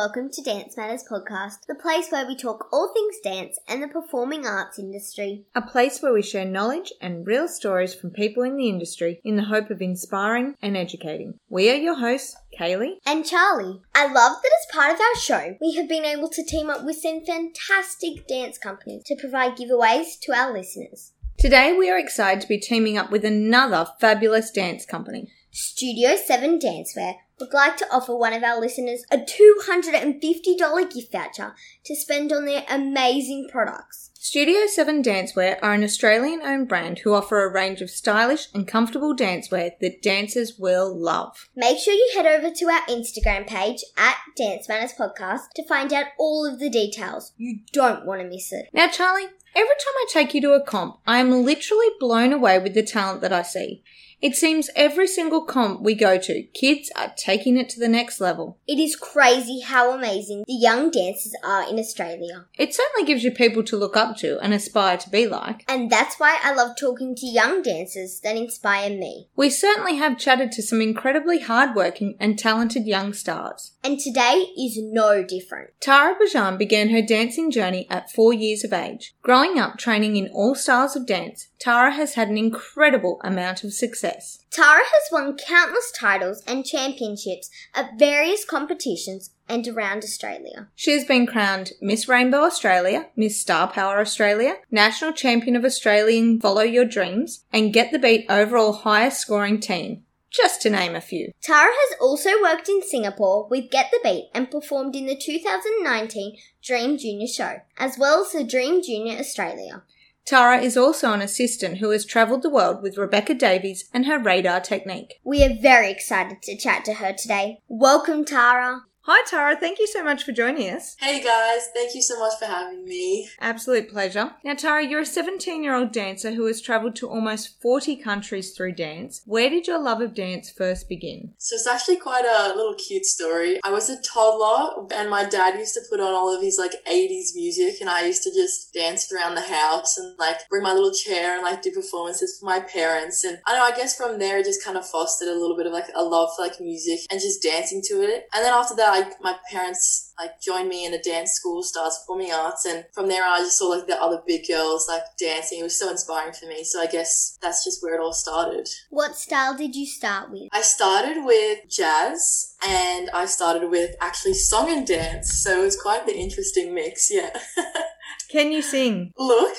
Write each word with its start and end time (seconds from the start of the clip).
welcome 0.00 0.30
to 0.30 0.40
Dance 0.40 0.78
Matters 0.78 1.04
Podcast, 1.04 1.66
the 1.68 1.74
place 1.74 2.06
where 2.08 2.26
we 2.26 2.34
talk 2.34 2.68
all 2.72 2.90
things 2.90 3.16
dance 3.22 3.58
and 3.68 3.82
the 3.82 3.88
performing 3.88 4.46
arts 4.46 4.78
industry. 4.78 5.44
A 5.54 5.60
place 5.60 6.00
where 6.00 6.14
we 6.14 6.22
share 6.22 6.46
knowledge 6.46 6.90
and 7.02 7.26
real 7.26 7.46
stories 7.46 7.94
from 7.94 8.08
people 8.08 8.42
in 8.42 8.56
the 8.56 8.70
industry 8.70 9.20
in 9.24 9.36
the 9.36 9.44
hope 9.44 9.68
of 9.68 9.82
inspiring 9.82 10.54
and 10.62 10.74
educating. 10.74 11.38
We 11.50 11.70
are 11.70 11.74
your 11.74 11.96
hosts, 11.96 12.34
Kaylee. 12.58 12.94
And 13.04 13.26
Charlie, 13.26 13.82
I 13.94 14.06
love 14.06 14.38
that 14.42 14.52
as 14.58 14.74
part 14.74 14.94
of 14.94 15.00
our 15.00 15.16
show, 15.16 15.58
we 15.60 15.74
have 15.74 15.86
been 15.86 16.06
able 16.06 16.30
to 16.30 16.44
team 16.44 16.70
up 16.70 16.82
with 16.82 16.96
some 16.96 17.22
fantastic 17.22 18.26
dance 18.26 18.56
companies 18.56 19.02
to 19.04 19.16
provide 19.16 19.58
giveaways 19.58 20.18
to 20.20 20.32
our 20.32 20.50
listeners. 20.50 21.12
Today 21.36 21.76
we 21.78 21.90
are 21.90 21.98
excited 21.98 22.40
to 22.40 22.48
be 22.48 22.58
teaming 22.58 22.96
up 22.96 23.10
with 23.10 23.26
another 23.26 23.86
fabulous 24.00 24.50
dance 24.50 24.86
company. 24.86 25.30
Studio 25.50 26.16
7 26.16 26.58
Dancewear 26.58 27.16
would 27.40 27.52
like 27.52 27.76
to 27.78 27.92
offer 27.92 28.14
one 28.14 28.32
of 28.32 28.42
our 28.42 28.60
listeners 28.60 29.04
a 29.10 29.18
$250 29.18 30.94
gift 30.94 31.12
voucher 31.12 31.54
to 31.84 31.96
spend 31.96 32.32
on 32.32 32.44
their 32.44 32.64
amazing 32.68 33.48
products. 33.50 34.10
Studio 34.22 34.66
7 34.66 35.02
Dancewear 35.02 35.58
are 35.62 35.72
an 35.72 35.82
Australian 35.82 36.42
owned 36.42 36.68
brand 36.68 36.98
who 36.98 37.14
offer 37.14 37.42
a 37.42 37.50
range 37.50 37.80
of 37.80 37.88
stylish 37.88 38.48
and 38.52 38.68
comfortable 38.68 39.16
dancewear 39.16 39.70
that 39.80 40.02
dancers 40.02 40.58
will 40.58 40.94
love. 40.94 41.48
Make 41.56 41.78
sure 41.78 41.94
you 41.94 42.12
head 42.14 42.26
over 42.26 42.54
to 42.54 42.64
our 42.66 42.82
Instagram 42.82 43.46
page 43.46 43.82
at 43.96 44.16
Dance 44.36 44.68
Matters 44.68 44.92
Podcast 44.92 45.44
to 45.56 45.66
find 45.66 45.90
out 45.94 46.08
all 46.18 46.44
of 46.44 46.60
the 46.60 46.68
details. 46.68 47.32
You 47.38 47.60
don't 47.72 48.04
want 48.04 48.20
to 48.20 48.28
miss 48.28 48.52
it. 48.52 48.68
Now, 48.74 48.88
Charlie, 48.88 49.24
every 49.56 49.74
time 49.78 49.94
I 49.96 50.06
take 50.10 50.34
you 50.34 50.42
to 50.42 50.52
a 50.52 50.62
comp, 50.62 50.98
I 51.06 51.18
am 51.18 51.30
literally 51.30 51.88
blown 51.98 52.34
away 52.34 52.58
with 52.58 52.74
the 52.74 52.82
talent 52.82 53.22
that 53.22 53.32
I 53.32 53.40
see. 53.40 53.82
It 54.22 54.36
seems 54.36 54.68
every 54.76 55.06
single 55.06 55.42
comp 55.42 55.80
we 55.80 55.94
go 55.94 56.18
to, 56.18 56.42
kids 56.52 56.90
are 56.94 57.12
taking 57.16 57.56
it 57.56 57.70
to 57.70 57.80
the 57.80 57.88
next 57.88 58.20
level. 58.20 58.58
It 58.68 58.78
is 58.78 58.94
crazy 58.94 59.60
how 59.60 59.92
amazing 59.92 60.44
the 60.46 60.52
young 60.52 60.90
dancers 60.90 61.32
are 61.42 61.68
in 61.68 61.78
Australia. 61.78 62.44
It 62.58 62.74
certainly 62.74 63.06
gives 63.06 63.24
you 63.24 63.30
people 63.30 63.62
to 63.64 63.78
look 63.78 63.96
up 63.96 64.18
to 64.18 64.38
and 64.40 64.52
aspire 64.52 64.98
to 64.98 65.10
be 65.10 65.26
like. 65.26 65.64
And 65.68 65.90
that's 65.90 66.20
why 66.20 66.38
I 66.42 66.52
love 66.52 66.76
talking 66.78 67.14
to 67.14 67.26
young 67.26 67.62
dancers 67.62 68.20
that 68.20 68.36
inspire 68.36 68.90
me. 68.90 69.28
We 69.36 69.48
certainly 69.48 69.96
have 69.96 70.18
chatted 70.18 70.52
to 70.52 70.62
some 70.62 70.82
incredibly 70.82 71.40
hardworking 71.40 72.16
and 72.20 72.38
talented 72.38 72.86
young 72.86 73.14
stars. 73.14 73.72
And 73.82 73.98
today 73.98 74.48
is 74.58 74.78
no 74.78 75.24
different. 75.24 75.70
Tara 75.80 76.14
Bajan 76.14 76.58
began 76.58 76.90
her 76.90 77.00
dancing 77.00 77.50
journey 77.50 77.86
at 77.88 78.10
four 78.10 78.34
years 78.34 78.64
of 78.64 78.74
age. 78.74 79.14
Growing 79.22 79.58
up 79.58 79.78
training 79.78 80.16
in 80.16 80.28
all 80.28 80.54
styles 80.54 80.94
of 80.94 81.06
dance, 81.06 81.48
Tara 81.58 81.92
has 81.92 82.14
had 82.14 82.28
an 82.28 82.36
incredible 82.36 83.18
amount 83.24 83.64
of 83.64 83.72
success. 83.72 84.09
Tara 84.50 84.82
has 84.84 85.12
won 85.12 85.36
countless 85.36 85.92
titles 85.92 86.42
and 86.46 86.64
championships 86.64 87.50
at 87.74 87.98
various 87.98 88.44
competitions 88.44 89.30
and 89.48 89.66
around 89.66 90.04
Australia. 90.04 90.68
She 90.74 90.92
has 90.92 91.04
been 91.04 91.26
crowned 91.26 91.72
Miss 91.80 92.08
Rainbow 92.08 92.42
Australia, 92.42 93.08
Miss 93.16 93.40
Star 93.40 93.68
Power 93.68 94.00
Australia, 94.00 94.56
National 94.70 95.12
Champion 95.12 95.56
of 95.56 95.64
Australian 95.64 96.40
Follow 96.40 96.62
Your 96.62 96.84
Dreams, 96.84 97.44
and 97.52 97.72
Get 97.72 97.92
the 97.92 97.98
Beat 97.98 98.26
overall 98.28 98.72
highest 98.72 99.20
scoring 99.20 99.60
team. 99.60 100.04
Just 100.30 100.62
to 100.62 100.70
name 100.70 100.94
a 100.94 101.00
few. 101.00 101.32
Tara 101.42 101.72
has 101.72 101.98
also 102.00 102.30
worked 102.40 102.68
in 102.68 102.82
Singapore 102.82 103.48
with 103.48 103.70
Get 103.70 103.90
the 103.90 103.98
Beat 104.04 104.30
and 104.32 104.48
performed 104.48 104.94
in 104.94 105.06
the 105.06 105.16
2019 105.16 106.36
Dream 106.62 106.96
Junior 106.96 107.26
show, 107.26 107.60
as 107.76 107.98
well 107.98 108.22
as 108.24 108.30
the 108.30 108.44
Dream 108.44 108.80
Junior 108.80 109.18
Australia. 109.18 109.82
Tara 110.26 110.60
is 110.60 110.76
also 110.76 111.12
an 111.12 111.22
assistant 111.22 111.78
who 111.78 111.90
has 111.90 112.04
travelled 112.04 112.42
the 112.42 112.50
world 112.50 112.82
with 112.82 112.98
Rebecca 112.98 113.34
Davies 113.34 113.88
and 113.92 114.06
her 114.06 114.18
radar 114.18 114.60
technique. 114.60 115.14
We 115.24 115.42
are 115.42 115.54
very 115.60 115.90
excited 115.90 116.42
to 116.42 116.56
chat 116.56 116.84
to 116.84 116.94
her 116.94 117.12
today. 117.12 117.58
Welcome, 117.68 118.24
Tara. 118.24 118.82
Hi, 119.12 119.24
Tara. 119.26 119.56
Thank 119.56 119.80
you 119.80 119.88
so 119.88 120.04
much 120.04 120.22
for 120.22 120.30
joining 120.30 120.72
us. 120.72 120.94
Hey 121.00 121.20
guys, 121.20 121.68
thank 121.74 121.96
you 121.96 122.00
so 122.00 122.16
much 122.20 122.38
for 122.38 122.44
having 122.44 122.84
me. 122.84 123.28
Absolute 123.40 123.90
pleasure. 123.90 124.30
Now, 124.44 124.54
Tara, 124.54 124.86
you're 124.86 125.00
a 125.00 125.04
17 125.04 125.64
year 125.64 125.74
old 125.74 125.90
dancer 125.90 126.30
who 126.30 126.46
has 126.46 126.60
travelled 126.60 126.94
to 126.96 127.08
almost 127.08 127.60
40 127.60 127.96
countries 127.96 128.52
through 128.52 128.76
dance. 128.76 129.22
Where 129.24 129.50
did 129.50 129.66
your 129.66 129.80
love 129.80 130.00
of 130.00 130.14
dance 130.14 130.48
first 130.48 130.88
begin? 130.88 131.34
So 131.38 131.56
it's 131.56 131.66
actually 131.66 131.96
quite 131.96 132.24
a 132.24 132.54
little 132.54 132.74
cute 132.74 133.04
story. 133.04 133.58
I 133.64 133.72
was 133.72 133.90
a 133.90 134.00
toddler 134.00 134.86
and 134.94 135.10
my 135.10 135.24
dad 135.24 135.58
used 135.58 135.74
to 135.74 135.80
put 135.90 135.98
on 135.98 136.14
all 136.14 136.32
of 136.32 136.40
his 136.40 136.56
like 136.56 136.76
80s 136.88 137.34
music 137.34 137.80
and 137.80 137.90
I 137.90 138.06
used 138.06 138.22
to 138.22 138.30
just 138.30 138.72
dance 138.72 139.12
around 139.12 139.34
the 139.34 139.40
house 139.40 139.98
and 139.98 140.16
like 140.20 140.48
bring 140.48 140.62
my 140.62 140.72
little 140.72 140.94
chair 140.94 141.34
and 141.34 141.42
like 141.42 141.62
do 141.62 141.72
performances 141.72 142.38
for 142.38 142.46
my 142.46 142.60
parents. 142.60 143.24
And 143.24 143.40
I 143.44 143.56
know, 143.56 143.64
I 143.64 143.76
guess 143.76 143.96
from 143.96 144.20
there 144.20 144.38
it 144.38 144.44
just 144.44 144.64
kind 144.64 144.78
of 144.78 144.86
fostered 144.86 145.26
a 145.26 145.34
little 145.34 145.56
bit 145.56 145.66
of 145.66 145.72
like 145.72 145.90
a 145.96 146.04
love 146.04 146.30
for 146.36 146.42
like 146.42 146.60
music 146.60 147.00
and 147.10 147.20
just 147.20 147.42
dancing 147.42 147.82
to 147.86 148.02
it. 148.02 148.28
And 148.32 148.44
then 148.44 148.54
after 148.54 148.76
that, 148.76 148.99
like 149.00 149.20
my 149.20 149.36
parents 149.50 150.12
like 150.18 150.40
joined 150.40 150.68
me 150.68 150.84
in 150.84 150.94
a 150.94 151.02
dance 151.02 151.32
school, 151.32 151.62
Stars 151.62 151.98
Performing 152.00 152.32
Arts, 152.32 152.64
and 152.66 152.84
from 152.92 153.08
there 153.08 153.24
I 153.24 153.38
just 153.38 153.58
saw 153.58 153.66
like 153.68 153.86
the 153.86 154.00
other 154.00 154.22
big 154.26 154.46
girls 154.46 154.88
like 154.88 155.02
dancing. 155.18 155.60
It 155.60 155.64
was 155.64 155.78
so 155.78 155.90
inspiring 155.90 156.32
for 156.32 156.46
me. 156.46 156.64
So 156.64 156.80
I 156.80 156.86
guess 156.86 157.38
that's 157.40 157.64
just 157.64 157.82
where 157.82 157.94
it 157.94 158.00
all 158.00 158.12
started. 158.12 158.68
What 158.90 159.16
style 159.16 159.56
did 159.56 159.74
you 159.74 159.86
start 159.86 160.30
with? 160.30 160.48
I 160.52 160.62
started 160.62 161.24
with 161.24 161.60
jazz 161.68 162.54
and 162.66 163.10
I 163.10 163.26
started 163.26 163.70
with 163.70 163.96
actually 164.00 164.34
song 164.34 164.70
and 164.70 164.86
dance. 164.86 165.42
So 165.42 165.62
it 165.62 165.64
was 165.64 165.80
quite 165.80 166.06
the 166.06 166.16
interesting 166.16 166.74
mix, 166.74 167.10
yeah. 167.10 167.30
Can 168.30 168.52
you 168.52 168.62
sing? 168.62 169.12
Look. 169.18 169.56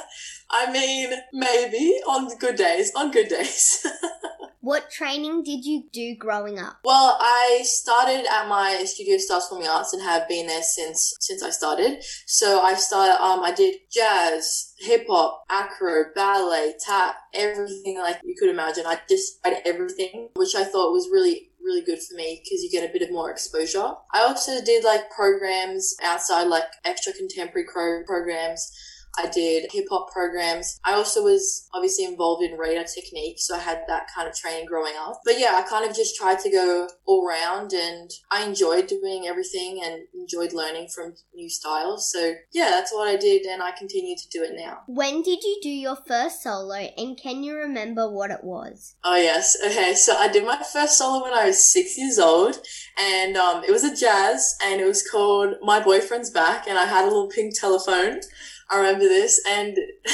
I 0.50 0.72
mean, 0.72 1.12
maybe 1.34 2.00
on 2.08 2.36
good 2.38 2.56
days, 2.56 2.92
on 2.96 3.12
good 3.12 3.28
days. 3.28 3.86
What 4.60 4.90
training 4.90 5.44
did 5.44 5.66
you 5.66 5.84
do 5.92 6.16
growing 6.16 6.58
up? 6.60 6.80
Well, 6.84 7.18
I 7.20 7.62
started 7.64 8.26
at 8.30 8.48
my 8.48 8.84
studio 8.86 9.18
Stars 9.18 9.44
Performing 9.46 9.68
Arts 9.68 9.94
and 9.94 10.02
have 10.02 10.28
been 10.28 10.48
there 10.48 10.64
since 10.64 11.14
since 11.20 11.44
I 11.44 11.52
started. 11.52 12.04
So 12.26 12.62
I 12.62 12.74
started 12.74 13.22
um 13.24 13.44
I 13.44 13.52
did 13.52 13.76
jazz, 13.92 14.74
hip 14.80 15.06
hop, 15.08 15.44
acro, 15.50 16.06
ballet, 16.16 16.74
tap, 16.80 17.16
everything 17.34 18.00
like 18.00 18.20
you 18.24 18.36
could 18.38 18.50
imagine. 18.50 18.86
I 18.86 19.00
just 19.08 19.42
tried 19.44 19.62
everything, 19.66 20.30
which 20.36 20.56
I 20.56 20.64
thought 20.64 20.92
was 20.92 21.10
really 21.12 21.52
really 21.64 21.82
good 21.82 22.02
for 22.02 22.16
me 22.16 22.42
because 22.44 22.64
you 22.64 22.72
get 22.72 22.90
a 22.90 22.94
bit 22.94 23.02
of 23.02 23.12
more 23.12 23.30
exposure. 23.30 23.94
I 24.14 24.22
also 24.22 24.64
did 24.64 24.84
like 24.84 25.12
programs 25.12 25.96
outside 26.04 26.46
like 26.46 26.64
extra 26.86 27.14
contemporary 27.14 27.68
pro- 27.72 28.04
programs 28.06 28.72
I 29.18 29.28
did 29.28 29.72
hip 29.72 29.86
hop 29.90 30.12
programs. 30.12 30.80
I 30.86 30.94
also 30.94 31.24
was 31.24 31.68
obviously 31.74 32.06
involved 32.06 32.44
in 32.44 32.58
radar 32.58 32.84
technique, 32.84 33.40
so 33.40 33.56
I 33.56 33.60
had 33.60 33.82
that 33.88 34.08
kind 34.14 34.28
of 34.28 34.36
training 34.36 34.66
growing 34.66 34.94
up. 35.00 35.22
But 35.26 35.40
yeah, 35.40 35.54
I 35.56 35.68
kind 35.68 35.90
of 35.90 35.96
just 35.96 36.16
tried 36.16 36.40
to 36.40 36.52
go 36.52 36.88
all 37.06 37.28
round 37.28 37.74
and 37.74 38.12
I 38.32 38.44
enjoyed 38.44 38.88
doing 38.88 39.26
everything 39.28 39.82
and 39.84 40.04
enjoyed 40.14 40.54
learning 40.54 40.90
from 40.94 41.16
new 41.34 41.50
styles. 41.50 42.12
So 42.12 42.34
yeah, 42.52 42.70
that's 42.70 42.94
what 42.94 43.08
I 43.08 43.16
did 43.16 43.46
and 43.46 43.62
I 43.62 43.72
continue 43.72 44.16
to 44.16 44.30
do 44.30 44.44
it 44.44 44.56
now. 44.56 44.80
When 44.88 45.22
did 45.22 45.44
you 45.44 45.60
do 45.62 45.70
your 45.70 45.98
first 46.08 46.44
solo 46.44 46.76
and 46.76 47.18
can 47.18 47.44
you 47.44 47.56
remember 47.56 48.10
what 48.10 48.32
it 48.32 48.44
was? 48.44 48.96
Oh 49.04 49.16
yes, 49.16 49.58
okay. 49.66 49.94
So 49.96 50.16
I 50.16 50.28
did 50.28 50.46
my 50.46 50.58
first 50.58 50.98
solo 50.98 51.24
when 51.24 51.34
I 51.34 51.48
was 51.48 51.72
six 51.72 51.98
years 51.98 52.20
old 52.20 52.58
and 52.98 53.38
um, 53.38 53.64
it 53.64 53.72
was 53.72 53.84
a 53.84 53.96
jazz 53.96 54.56
and 54.64 54.82
it 54.82 54.86
was 54.86 55.08
called 55.08 55.56
My 55.62 55.80
Boyfriend's 55.80 56.30
Back 56.30 56.68
and 56.68 56.78
I 56.78 56.86
had 56.86 57.04
a 57.04 57.08
little 57.08 57.30
pink 57.30 57.60
telephone. 57.60 58.22
I 58.70 58.78
remember 58.78 59.06
this, 59.06 59.42
and 59.48 59.78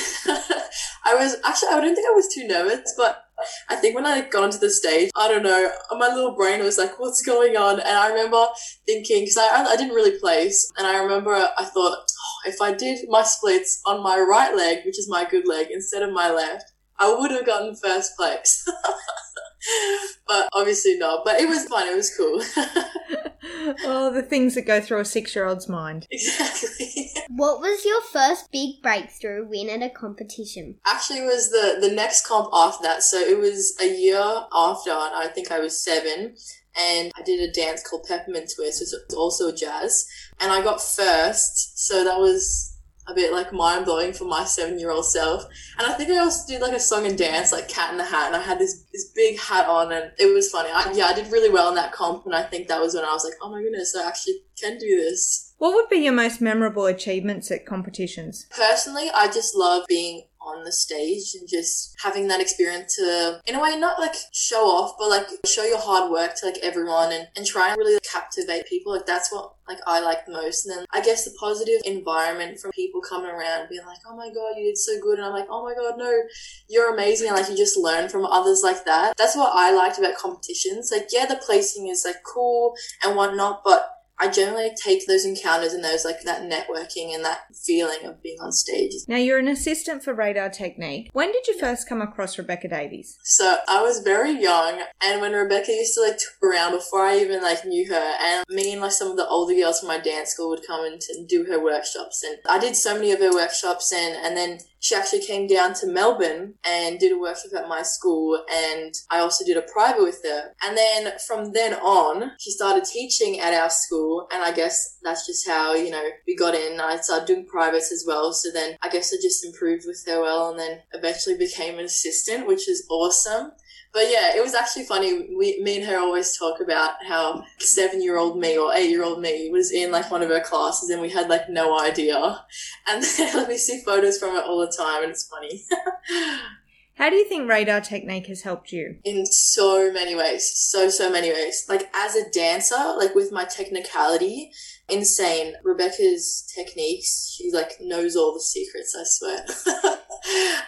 I 1.06 1.16
was 1.16 1.38
actually 1.44 1.70
I 1.70 1.82
don't 1.82 1.96
think 1.96 2.08
I 2.08 2.16
was 2.16 2.34
too 2.34 2.48
nervous, 2.48 2.94
but 2.96 3.26
I 3.70 3.76
think 3.76 3.96
when 3.96 4.06
I 4.06 4.22
got 4.22 4.44
onto 4.44 4.60
the 4.60 4.70
stage, 4.70 5.10
I 5.16 5.28
don't 5.28 5.44
know, 5.44 5.72
my 5.98 6.08
little 6.10 6.36
brain 6.36 6.64
was 6.64 6.78
like, 6.78 7.00
"What's 7.00 7.22
going 7.22 7.58
on?" 7.58 7.80
And 7.80 7.98
I 7.98 8.10
remember 8.10 8.46
thinking 8.86 9.22
because 9.22 9.38
I 9.38 9.66
I 9.66 9.76
didn't 9.76 9.96
really 9.96 10.20
place, 10.20 10.72
and 10.78 10.86
I 10.86 11.02
remember 11.02 11.32
I 11.32 11.66
thought 11.66 11.98
oh, 11.98 12.38
if 12.46 12.62
I 12.62 12.74
did 12.74 13.00
my 13.10 13.24
splits 13.24 13.82
on 13.86 14.04
my 14.04 14.20
right 14.20 14.56
leg, 14.56 14.80
which 14.86 15.00
is 15.00 15.10
my 15.10 15.26
good 15.30 15.48
leg, 15.48 15.68
instead 15.72 16.04
of 16.04 16.14
my 16.14 16.32
left, 16.32 16.72
I 17.00 17.14
would 17.14 17.32
have 17.32 17.46
gotten 17.46 17.76
first 17.76 18.16
place. 18.18 18.66
but 20.28 20.50
obviously 20.54 20.98
not. 20.98 21.24
But 21.26 21.40
it 21.40 21.48
was 21.48 21.66
fun. 21.66 21.88
It 21.88 21.96
was 21.96 22.16
cool. 22.16 22.42
oh, 23.86 24.12
the 24.14 24.24
things 24.24 24.56
that 24.56 24.64
go 24.64 24.82
through 24.82 25.00
a 25.00 25.06
six 25.06 25.36
year 25.36 25.46
old's 25.46 25.70
mind. 25.70 26.08
Exactly. 26.12 27.10
What 27.36 27.62
was 27.62 27.84
your 27.84 28.02
first 28.02 28.52
big 28.52 28.82
breakthrough 28.84 29.48
win 29.48 29.70
at 29.70 29.82
a 29.82 29.90
competition? 29.90 30.76
Actually, 30.86 31.20
it 31.20 31.26
was 31.26 31.50
the 31.50 31.78
the 31.80 31.94
next 31.94 32.28
comp 32.28 32.50
after 32.54 32.84
that. 32.84 33.02
So 33.02 33.18
it 33.18 33.40
was 33.40 33.76
a 33.82 33.88
year 33.88 34.22
after, 34.54 34.92
and 34.92 35.16
I 35.16 35.28
think 35.34 35.50
I 35.52 35.60
was 35.60 35.84
seven. 35.84 36.36
And 36.76 37.12
I 37.18 37.22
did 37.24 37.40
a 37.40 37.52
dance 37.52 37.88
called 37.88 38.06
Peppermint 38.08 38.52
Twist, 38.56 38.82
which 38.82 38.94
is 38.94 39.16
also 39.16 39.52
jazz. 39.52 40.08
And 40.40 40.52
I 40.52 40.64
got 40.64 40.82
first, 40.82 41.78
so 41.88 42.04
that 42.04 42.20
was 42.20 42.73
a 43.08 43.14
bit 43.14 43.32
like 43.32 43.52
mind 43.52 43.86
blowing 43.86 44.14
for 44.14 44.26
my 44.26 44.44
seven 44.46 44.80
year 44.80 44.92
old 44.92 45.06
self. 45.06 45.46
And 45.78 45.88
I 45.88 45.94
think 45.94 46.10
I 46.10 46.18
also 46.18 46.48
did 46.48 46.62
like 46.62 46.74
a 46.74 46.80
song 46.80 47.06
and 47.06 47.18
dance, 47.18 47.52
like 47.52 47.68
Cat 47.68 47.92
in 47.92 47.98
the 47.98 48.04
Hat, 48.04 48.28
and 48.28 48.36
I 48.36 48.42
had 48.42 48.60
this 48.60 48.84
this 48.94 49.12
big 49.16 49.40
hat 49.40 49.68
on, 49.68 49.92
and 49.92 50.12
it 50.18 50.34
was 50.34 50.50
funny. 50.50 50.70
I, 50.74 50.92
yeah, 50.94 51.08
I 51.08 51.14
did 51.14 51.32
really 51.32 51.50
well 51.50 51.70
in 51.70 51.76
that 51.76 51.92
comp, 51.92 52.26
and 52.26 52.36
I 52.36 52.44
think 52.44 52.68
that 52.68 52.82
was 52.82 52.96
when 52.96 53.04
I 53.04 53.14
was 53.14 53.24
like, 53.24 53.34
oh 53.42 53.50
my 53.50 53.62
goodness, 53.62 53.96
I 53.96 54.08
actually 54.08 54.36
can 54.60 54.78
do 54.78 54.96
this. 54.96 55.54
What 55.58 55.74
would 55.76 55.90
be 55.90 55.98
your 55.98 56.14
most 56.14 56.42
memorable 56.42 56.86
achievements 56.86 57.50
at 57.50 57.66
competitions? 57.66 58.48
Personally, 58.50 59.10
I 59.14 59.28
just 59.28 59.56
love 59.56 59.86
being 59.88 60.24
on 60.46 60.64
the 60.64 60.72
stage 60.72 61.36
and 61.36 61.48
just 61.48 61.96
having 62.02 62.28
that 62.28 62.42
experience 62.42 62.96
to, 62.96 63.42
in 63.46 63.56
a 63.56 63.62
way, 63.62 63.78
not 63.78 64.00
like 64.00 64.16
show 64.32 64.66
off, 64.66 64.96
but 64.98 65.10
like 65.10 65.28
show 65.46 65.64
your 65.64 65.80
hard 65.80 66.12
work 66.12 66.36
to 66.36 66.46
like 66.46 66.58
everyone 66.62 67.12
and, 67.12 67.28
and 67.36 67.46
try 67.46 67.70
and 67.70 67.78
really 67.78 68.00
captivate 68.00 68.68
people. 68.68 68.94
Like 68.94 69.06
that's 69.06 69.32
what 69.32 69.54
like 69.68 69.80
I 69.88 70.02
like 70.02 70.28
most. 70.28 70.66
And 70.66 70.78
then 70.78 70.86
I 70.92 71.02
guess 71.02 71.26
the 71.26 71.32
positive 71.40 71.82
environment 71.86 72.60
from 72.60 72.72
people 72.72 73.02
coming 73.02 73.32
around 73.32 73.70
being 73.70 73.86
like, 73.86 74.00
oh 74.08 74.16
my 74.16 74.28
God, 74.28 74.58
you 74.58 74.66
did 74.66 74.78
so 74.78 75.00
good. 75.02 75.20
And 75.20 75.26
I'm 75.26 75.34
like, 75.34 75.48
oh 75.50 75.64
my 75.64 75.74
God, 75.74 75.98
no, 75.98 76.24
you're 76.68 76.94
amazing. 76.94 77.30
And 77.30 77.38
like 77.38 77.50
you 77.50 77.56
just 77.56 77.78
learn 77.78 78.10
from 78.10 78.26
others 78.26 78.62
like 78.64 78.86
that. 78.86 79.16
That's 79.18 79.36
what 79.36 79.52
I 79.54 79.72
liked 79.72 80.00
about 80.00 80.18
competitions. 80.18 80.92
Like, 80.92 81.08
yeah, 81.12 81.26
the 81.26 81.36
placing 81.36 81.88
is 81.88 82.04
like 82.06 82.24
cool 82.24 82.76
and 83.04 83.16
whatnot, 83.16 83.64
but 83.64 83.93
I 84.24 84.30
generally 84.30 84.72
take 84.82 85.06
those 85.06 85.26
encounters 85.26 85.74
and 85.74 85.84
those 85.84 86.06
like 86.06 86.22
that 86.22 86.44
networking 86.44 87.14
and 87.14 87.26
that 87.26 87.42
feeling 87.54 88.06
of 88.06 88.24
being 88.24 88.38
on 88.40 88.54
stage. 88.54 88.94
Now 89.06 89.18
you're 89.18 89.38
an 89.38 89.50
assistant 89.50 90.02
for 90.02 90.14
Radar 90.14 90.50
Technique. 90.50 91.10
When 91.12 91.34
did 91.34 91.46
you 91.46 91.60
first 91.60 91.90
come 91.90 92.02
across 92.02 92.38
Rebecca 92.38 92.70
Davies? 92.70 93.18
So 93.24 93.58
I 93.68 93.82
was 93.82 94.00
very 94.00 94.32
young, 94.32 94.82
and 95.04 95.20
when 95.20 95.34
Rebecca 95.34 95.74
used 95.74 95.96
to 95.96 96.02
like 96.04 96.18
tour 96.18 96.52
around 96.52 96.72
before 96.72 97.02
I 97.02 97.20
even 97.20 97.42
like 97.42 97.66
knew 97.66 97.86
her, 97.92 98.14
and 98.22 98.46
me 98.48 98.72
and 98.72 98.82
like 98.82 98.94
some 98.94 99.12
of 99.12 99.18
the 99.18 99.28
older 99.28 99.56
girls 99.56 99.82
from 99.82 99.90
my 99.90 100.00
dance 100.00 100.30
school 100.30 100.50
would 100.52 100.66
come 100.66 100.86
and 100.86 101.02
do 101.28 101.44
her 101.50 101.62
workshops, 101.62 102.24
and 102.24 102.38
I 102.50 102.60
did 102.60 102.78
so 102.78 102.94
many 102.94 103.12
of 103.12 103.20
her 103.20 103.34
workshops, 103.34 103.92
and 103.92 104.16
and 104.16 104.38
then 104.38 104.60
she 104.80 104.96
actually 104.96 105.26
came 105.26 105.48
down 105.48 105.74
to 105.76 105.88
Melbourne 105.88 106.56
and 106.66 107.00
did 107.00 107.14
a 107.14 107.18
workshop 107.18 107.54
at 107.58 107.70
my 107.70 107.84
school, 107.84 108.44
and 108.54 108.94
I 109.10 109.20
also 109.20 109.46
did 109.46 109.56
a 109.56 109.62
private 109.62 110.04
with 110.04 110.22
her. 110.26 110.54
And 110.62 110.78
then 110.78 111.14
from 111.26 111.54
then 111.54 111.74
on, 111.76 112.32
she 112.38 112.52
started 112.52 112.84
teaching 112.84 113.40
at 113.40 113.54
our 113.54 113.70
school, 113.70 114.13
and 114.32 114.44
I 114.44 114.52
guess 114.52 114.98
that's 115.04 115.26
just 115.28 115.48
how 115.48 115.74
you 115.74 115.90
know 115.90 116.04
we 116.28 116.36
got 116.36 116.56
in. 116.56 116.80
I 116.80 116.98
started 116.98 117.28
doing 117.28 117.46
privates 117.46 117.92
as 117.92 118.04
well, 118.08 118.34
so 118.34 118.52
then 118.52 118.78
I 118.82 118.90
guess 118.90 119.14
I 119.14 119.18
just 119.22 119.46
improved 119.46 119.86
with 119.86 120.04
her 120.08 120.22
well, 120.22 120.50
and 120.50 120.60
then 120.60 120.82
eventually 120.94 121.38
became 121.38 121.80
an 121.80 121.86
assistant, 121.86 122.48
which 122.48 122.68
is 122.68 122.86
awesome. 122.90 123.52
But 123.94 124.10
yeah, 124.10 124.36
it 124.36 124.42
was 124.42 124.56
actually 124.56 124.86
funny. 124.86 125.36
We, 125.38 125.62
me 125.62 125.78
and 125.78 125.86
her 125.86 126.00
always 126.00 126.36
talk 126.36 126.60
about 126.60 126.96
how 127.08 127.44
seven 127.60 128.02
year 128.02 128.18
old 128.18 128.40
me 128.40 128.58
or 128.58 128.74
eight 128.74 128.90
year 128.90 129.04
old 129.04 129.22
me 129.22 129.52
was 129.52 129.72
in 129.72 129.92
like 129.92 130.10
one 130.10 130.24
of 130.24 130.30
her 130.30 130.42
classes 130.42 130.90
and 130.90 131.00
we 131.00 131.12
had 131.12 131.30
like 131.30 131.48
no 131.48 131.80
idea. 131.80 132.44
And 132.88 133.04
then 133.18 133.48
we 133.48 133.58
see 133.58 133.84
photos 133.86 134.18
from 134.18 134.36
it 134.36 134.46
all 134.46 134.62
the 134.62 134.76
time 134.76 135.04
and 135.04 135.12
it's 135.12 135.28
funny. 135.28 135.64
How 136.96 137.10
do 137.10 137.16
you 137.16 137.28
think 137.28 137.50
radar 137.50 137.82
technique 137.82 138.28
has 138.28 138.44
helped 138.44 138.72
you? 138.72 138.98
In 139.04 139.26
so 139.26 139.92
many 139.92 140.16
ways. 140.16 140.52
So, 140.56 140.90
so 140.90 141.12
many 141.12 141.32
ways. 141.32 141.66
Like 141.68 141.90
as 141.96 142.16
a 142.16 142.30
dancer, 142.30 142.96
like 142.98 143.16
with 143.16 143.32
my 143.32 143.46
technicality, 143.46 144.52
insane. 144.90 145.56
Rebecca's 145.64 146.50
techniques, 146.56 147.36
she 147.36 147.52
like 147.52 147.72
knows 147.82 148.16
all 148.16 148.34
the 148.34 148.40
secrets, 148.40 148.96
I 148.96 149.04
swear. 149.06 149.98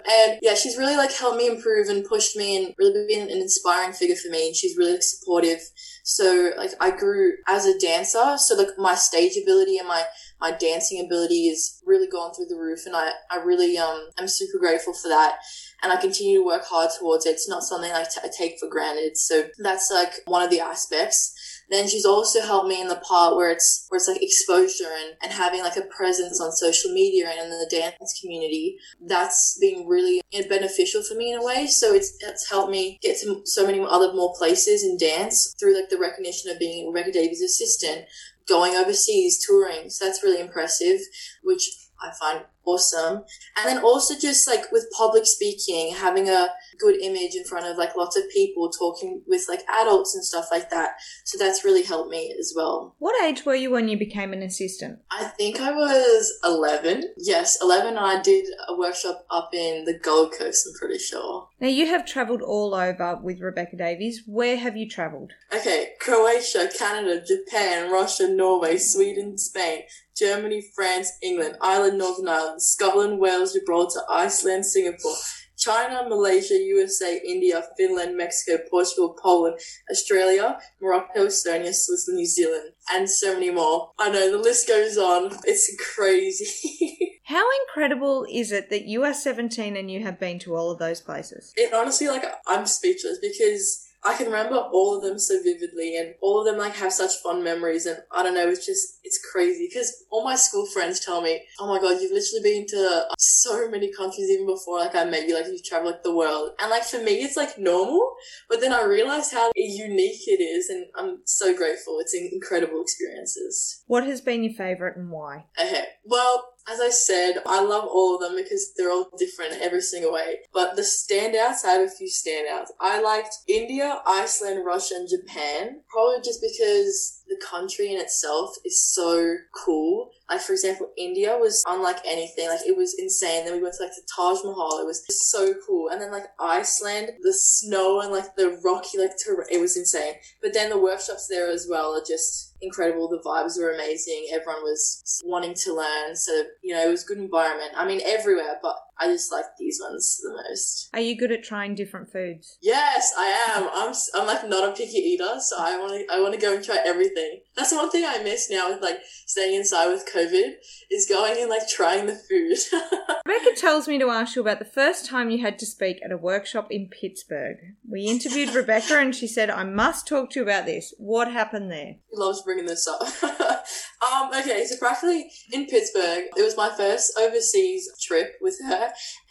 and 0.09 0.39
yeah, 0.41 0.55
she's 0.55 0.77
really 0.77 0.95
like 0.95 1.13
helped 1.13 1.37
me 1.37 1.47
improve 1.47 1.89
and 1.89 2.05
pushed 2.05 2.35
me 2.35 2.57
and 2.57 2.73
really 2.77 3.05
been 3.07 3.29
an 3.29 3.41
inspiring 3.41 3.93
figure 3.93 4.15
for 4.15 4.29
me. 4.29 4.47
And 4.47 4.55
she's 4.55 4.77
really 4.77 4.99
supportive. 5.01 5.59
So 6.03 6.51
like 6.57 6.71
I 6.79 6.91
grew 6.91 7.33
as 7.47 7.65
a 7.65 7.77
dancer. 7.77 8.37
So 8.37 8.55
like 8.55 8.77
my 8.77 8.95
stage 8.95 9.37
ability 9.41 9.77
and 9.77 9.87
my, 9.87 10.03
my 10.41 10.51
dancing 10.51 11.03
ability 11.05 11.47
is 11.47 11.81
really 11.85 12.07
gone 12.07 12.33
through 12.33 12.47
the 12.47 12.57
roof. 12.59 12.85
And 12.85 12.95
I, 12.95 13.11
I 13.29 13.37
really, 13.37 13.77
um, 13.77 14.09
I'm 14.17 14.27
super 14.27 14.57
grateful 14.59 14.93
for 14.93 15.09
that. 15.09 15.35
And 15.85 15.93
I 15.93 16.01
continue 16.01 16.39
to 16.39 16.45
work 16.45 16.65
hard 16.65 16.89
towards 16.97 17.27
it. 17.27 17.33
It's 17.33 17.47
not 17.47 17.61
something 17.61 17.91
I, 17.91 18.05
t- 18.05 18.19
I 18.23 18.27
take 18.35 18.57
for 18.59 18.67
granted. 18.67 19.17
So 19.17 19.43
that's 19.59 19.91
like 19.91 20.13
one 20.25 20.41
of 20.41 20.49
the 20.49 20.59
aspects. 20.59 21.61
Then 21.69 21.87
she's 21.87 22.05
also 22.05 22.41
helped 22.41 22.67
me 22.67 22.81
in 22.81 22.87
the 22.87 22.95
part 22.95 23.35
where 23.35 23.51
it's 23.51 23.85
where 23.89 23.97
it's 23.97 24.07
like 24.07 24.23
exposure 24.23 24.89
and, 24.89 25.13
and 25.21 25.31
having 25.31 25.61
like 25.61 25.77
a 25.77 25.83
presence 25.95 26.41
on 26.41 26.51
social 26.53 26.91
media 26.91 27.29
and 27.29 27.39
in 27.39 27.49
the 27.51 27.69
dance 27.69 28.19
community. 28.19 28.77
That's 28.99 29.59
been 29.61 29.85
really 29.85 30.23
beneficial 30.49 31.03
for 31.03 31.13
me 31.13 31.33
in 31.33 31.39
a 31.39 31.45
way. 31.45 31.67
So 31.67 31.93
it's 31.93 32.17
it's 32.21 32.49
helped 32.49 32.71
me 32.71 32.97
get 33.03 33.19
to 33.21 33.41
so 33.45 33.63
many 33.67 33.79
other 33.79 34.11
more 34.13 34.33
places 34.35 34.83
in 34.83 34.97
dance 34.97 35.53
through 35.59 35.75
like 35.75 35.89
the 35.89 35.99
recognition 35.99 36.49
of 36.49 36.57
being 36.57 36.91
Rebecca 36.91 37.11
Davies' 37.11 37.43
assistant, 37.43 38.05
going 38.47 38.73
overseas, 38.75 39.45
touring. 39.45 39.91
So 39.91 40.05
that's 40.05 40.23
really 40.23 40.41
impressive, 40.41 40.99
which 41.43 41.69
I 42.01 42.11
find 42.19 42.45
awesome. 42.65 43.23
And 43.57 43.65
then 43.65 43.83
also 43.83 44.17
just 44.19 44.47
like 44.47 44.71
with 44.71 44.87
public 44.97 45.25
speaking, 45.25 45.93
having 45.93 46.29
a 46.29 46.49
good 46.79 46.99
image 47.01 47.35
in 47.35 47.43
front 47.43 47.65
of 47.65 47.77
like 47.77 47.95
lots 47.95 48.17
of 48.17 48.29
people, 48.29 48.69
talking 48.69 49.21
with 49.27 49.45
like 49.47 49.63
adults 49.69 50.15
and 50.15 50.23
stuff 50.23 50.47
like 50.51 50.69
that. 50.69 50.91
So 51.23 51.37
that's 51.37 51.63
really 51.63 51.83
helped 51.83 52.09
me 52.09 52.35
as 52.39 52.53
well. 52.55 52.95
What 52.99 53.21
age 53.23 53.45
were 53.45 53.55
you 53.55 53.71
when 53.71 53.87
you 53.87 53.97
became 53.97 54.33
an 54.33 54.43
assistant? 54.43 54.99
I 55.11 55.25
think 55.25 55.59
I 55.59 55.71
was 55.71 56.37
11. 56.43 57.13
Yes, 57.17 57.57
11. 57.61 57.97
I 57.97 58.21
did 58.21 58.45
a 58.67 58.77
workshop 58.77 59.25
up 59.29 59.49
in 59.53 59.85
the 59.85 59.97
Gold 59.97 60.33
Coast, 60.37 60.67
I'm 60.67 60.73
pretty 60.77 60.99
sure. 60.99 61.49
Now 61.59 61.67
you 61.67 61.87
have 61.87 62.05
travelled 62.05 62.41
all 62.41 62.73
over 62.75 63.19
with 63.21 63.39
Rebecca 63.39 63.77
Davies. 63.77 64.23
Where 64.25 64.57
have 64.57 64.75
you 64.75 64.89
travelled? 64.89 65.31
Okay, 65.53 65.93
Croatia, 65.99 66.69
Canada, 66.77 67.23
Japan, 67.25 67.91
Russia, 67.91 68.27
Norway, 68.27 68.77
Sweden, 68.77 69.37
Spain, 69.37 69.83
Germany, 70.15 70.63
France, 70.75 71.11
England, 71.21 71.57
Ireland, 71.61 71.97
Northern 71.97 72.27
Ireland, 72.27 72.54
Scotland, 72.59 73.19
Wales, 73.19 73.53
Gibraltar, 73.53 74.01
Iceland, 74.09 74.65
Singapore, 74.65 75.15
China, 75.57 76.07
Malaysia, 76.07 76.55
USA, 76.55 77.21
India, 77.25 77.63
Finland, 77.77 78.17
Mexico, 78.17 78.61
Portugal, 78.69 79.15
Poland, 79.21 79.57
Australia, 79.89 80.59
Morocco, 80.81 81.27
Estonia, 81.27 81.73
Switzerland, 81.73 82.17
New 82.17 82.25
Zealand, 82.25 82.71
and 82.93 83.09
so 83.09 83.33
many 83.33 83.51
more. 83.51 83.91
I 83.97 84.09
know 84.09 84.31
the 84.31 84.37
list 84.37 84.67
goes 84.67 84.97
on. 84.97 85.37
It's 85.45 85.75
crazy. 85.95 87.19
How 87.25 87.43
incredible 87.67 88.27
is 88.31 88.51
it 88.51 88.69
that 88.69 88.85
you 88.85 89.03
are 89.03 89.13
17 89.13 89.75
and 89.75 89.89
you 89.89 90.03
have 90.03 90.19
been 90.19 90.37
to 90.39 90.55
all 90.55 90.69
of 90.69 90.77
those 90.77 91.01
places? 91.01 91.53
It 91.55 91.73
honestly, 91.73 92.07
like, 92.07 92.23
I'm 92.45 92.67
speechless 92.67 93.17
because 93.19 93.84
I 94.05 94.15
can 94.15 94.27
remember 94.27 94.55
all 94.57 94.95
of 94.95 95.03
them 95.03 95.17
so 95.17 95.41
vividly, 95.41 95.97
and 95.97 96.13
all 96.21 96.39
of 96.39 96.45
them 96.45 96.57
like 96.59 96.75
have 96.75 96.93
such 96.93 97.15
fond 97.23 97.43
memories. 97.43 97.85
And 97.87 97.97
I 98.11 98.21
don't 98.23 98.35
know, 98.35 98.47
it's 98.47 98.65
just 98.65 98.99
it's 99.03 99.19
crazy 99.31 99.67
because 99.67 100.05
all 100.11 100.23
my 100.23 100.35
school 100.35 100.65
friends 100.67 100.99
tell 100.99 101.21
me, 101.21 101.41
"Oh 101.59 101.67
my 101.67 101.79
god, 101.79 102.01
you've 102.01 102.11
literally 102.11 102.43
been 102.43 102.67
to 102.67 103.07
so 103.17 103.69
many 103.69 103.91
countries 103.91 104.29
even 104.29 104.45
before 104.45 104.79
like 104.79 104.95
I 104.95 105.05
met 105.05 105.27
you. 105.27 105.33
Like 105.35 105.47
you've 105.47 105.63
traveled 105.63 105.93
like 105.93 106.03
the 106.03 106.15
world." 106.15 106.51
And 106.61 106.69
like 106.69 106.83
for 106.83 106.99
me, 106.99 107.23
it's 107.23 107.35
like 107.35 107.57
normal, 107.57 108.15
but 108.47 108.61
then 108.61 108.73
I 108.73 108.83
realized 108.83 109.33
how 109.33 109.51
unique 109.55 110.27
it 110.27 110.41
is, 110.41 110.69
and 110.69 110.85
I'm 110.95 111.19
so 111.25 111.55
grateful. 111.55 111.97
It's 111.99 112.13
incredible 112.13 112.81
experiences. 112.81 113.83
What 113.87 114.05
has 114.05 114.21
been 114.21 114.43
your 114.43 114.53
favorite 114.53 114.97
and 114.97 115.09
why? 115.09 115.45
Okay, 115.59 115.85
well, 116.03 116.47
as 116.67 116.79
I 116.79 116.89
said, 116.89 117.41
I 117.45 117.61
love 117.61 117.85
all 117.85 118.15
of 118.15 118.21
them 118.21 118.35
because 118.35 118.73
they're 118.75 118.91
all 118.91 119.09
different 119.17 119.61
every 119.61 119.81
single 119.81 120.11
way. 120.11 120.37
But 120.53 120.75
the 120.75 120.81
standouts, 120.81 121.63
I 121.63 121.73
have 121.73 121.87
a 121.87 121.89
few 121.89 122.07
standouts. 122.07 122.69
I 122.79 123.01
liked 123.01 123.35
India, 123.47 124.01
Iceland, 124.05 124.65
Russia, 124.65 124.95
and 124.95 125.09
Japan. 125.09 125.81
Probably 125.89 126.21
just 126.23 126.41
because 126.41 127.21
the 127.27 127.39
country 127.43 127.91
in 127.93 127.99
itself 127.99 128.55
is 128.65 128.83
so 128.83 129.35
cool. 129.53 130.11
Like 130.29 130.41
for 130.41 130.53
example, 130.53 130.89
India 130.97 131.37
was 131.39 131.63
unlike 131.67 131.99
anything. 132.05 132.49
Like 132.49 132.65
it 132.65 132.75
was 132.75 132.95
insane. 132.97 133.45
Then 133.45 133.53
we 133.53 133.61
went 133.61 133.75
to 133.75 133.83
like 133.83 133.93
the 133.95 134.07
Taj 134.15 134.43
Mahal. 134.43 134.79
It 134.79 134.85
was 134.85 135.03
so 135.29 135.53
cool. 135.67 135.89
And 135.89 136.01
then 136.01 136.11
like 136.11 136.25
Iceland, 136.39 137.11
the 137.21 137.33
snow 137.33 138.01
and 138.01 138.11
like 138.11 138.35
the 138.35 138.59
rocky 138.63 138.97
like 138.97 139.17
terrain. 139.23 139.47
It 139.51 139.61
was 139.61 139.77
insane. 139.77 140.15
But 140.41 140.53
then 140.53 140.69
the 140.69 140.79
workshops 140.79 141.27
there 141.27 141.49
as 141.49 141.67
well 141.69 141.95
are 141.95 142.03
just 142.05 142.44
incredible. 142.61 143.07
The 143.09 143.19
vibes 143.19 143.59
were 143.59 143.73
amazing. 143.73 144.27
Everyone 144.31 144.63
was 144.63 145.21
wanting 145.25 145.53
to 145.53 145.73
learn. 145.73 146.15
So, 146.15 146.43
you 146.61 146.73
know, 146.73 146.87
it 146.87 146.91
was 146.91 147.03
good 147.03 147.17
environment. 147.17 147.71
I 147.75 147.85
mean, 147.85 148.01
everywhere, 148.05 148.59
but 148.61 148.75
I 148.99 149.07
just 149.07 149.31
like 149.31 149.45
these 149.59 149.79
ones 149.81 150.19
the 150.23 150.31
most. 150.31 150.89
Are 150.93 150.99
you 150.99 151.17
good 151.17 151.31
at 151.31 151.43
trying 151.43 151.75
different 151.75 152.11
foods? 152.11 152.57
Yes, 152.61 153.13
I 153.17 153.53
am. 153.55 153.69
I'm, 153.73 153.93
I'm 154.15 154.27
like 154.27 154.47
not 154.47 154.69
a 154.69 154.71
picky 154.73 154.97
eater, 154.97 155.39
so 155.39 155.55
I 155.59 155.77
want 155.77 155.93
to 155.93 156.13
I 156.13 156.21
want 156.21 156.33
to 156.33 156.39
go 156.39 156.55
and 156.55 156.63
try 156.63 156.79
everything. 156.85 157.41
That's 157.55 157.73
one 157.73 157.89
thing 157.89 158.05
I 158.05 158.23
miss 158.23 158.49
now 158.49 158.71
with 158.71 158.81
like 158.81 158.99
staying 159.25 159.55
inside 159.55 159.87
with 159.87 160.09
COVID 160.13 160.53
is 160.91 161.07
going 161.07 161.41
and 161.41 161.49
like 161.49 161.67
trying 161.67 162.05
the 162.05 162.15
food. 162.15 162.57
Rebecca 163.25 163.55
tells 163.55 163.87
me 163.87 163.99
to 163.99 164.09
ask 164.09 164.35
you 164.35 164.41
about 164.41 164.59
the 164.59 164.65
first 164.65 165.05
time 165.05 165.29
you 165.29 165.41
had 165.41 165.59
to 165.59 165.65
speak 165.65 165.97
at 166.03 166.11
a 166.11 166.17
workshop 166.17 166.67
in 166.69 166.89
Pittsburgh. 166.89 167.57
We 167.89 168.03
interviewed 168.03 168.49
Rebecca 168.55 168.97
and 168.97 169.15
she 169.15 169.27
said, 169.27 169.49
I 169.49 169.63
must 169.63 170.07
talk 170.07 170.31
to 170.31 170.39
you 170.39 170.43
about 170.43 170.65
this. 170.65 170.93
What 170.97 171.31
happened 171.31 171.71
there? 171.71 171.95
He 172.09 172.17
loves 172.17 172.41
bringing 172.43 172.65
this 172.65 172.87
up. 172.87 173.01
um, 173.23 174.29
okay, 174.39 174.65
so 174.65 174.77
practically 174.77 175.29
in 175.51 175.65
Pittsburgh, 175.65 176.25
it 176.37 176.43
was 176.43 176.57
my 176.57 176.69
first 176.75 177.17
overseas 177.19 177.89
trip 178.01 178.35
with 178.41 178.57
her, 178.67 178.84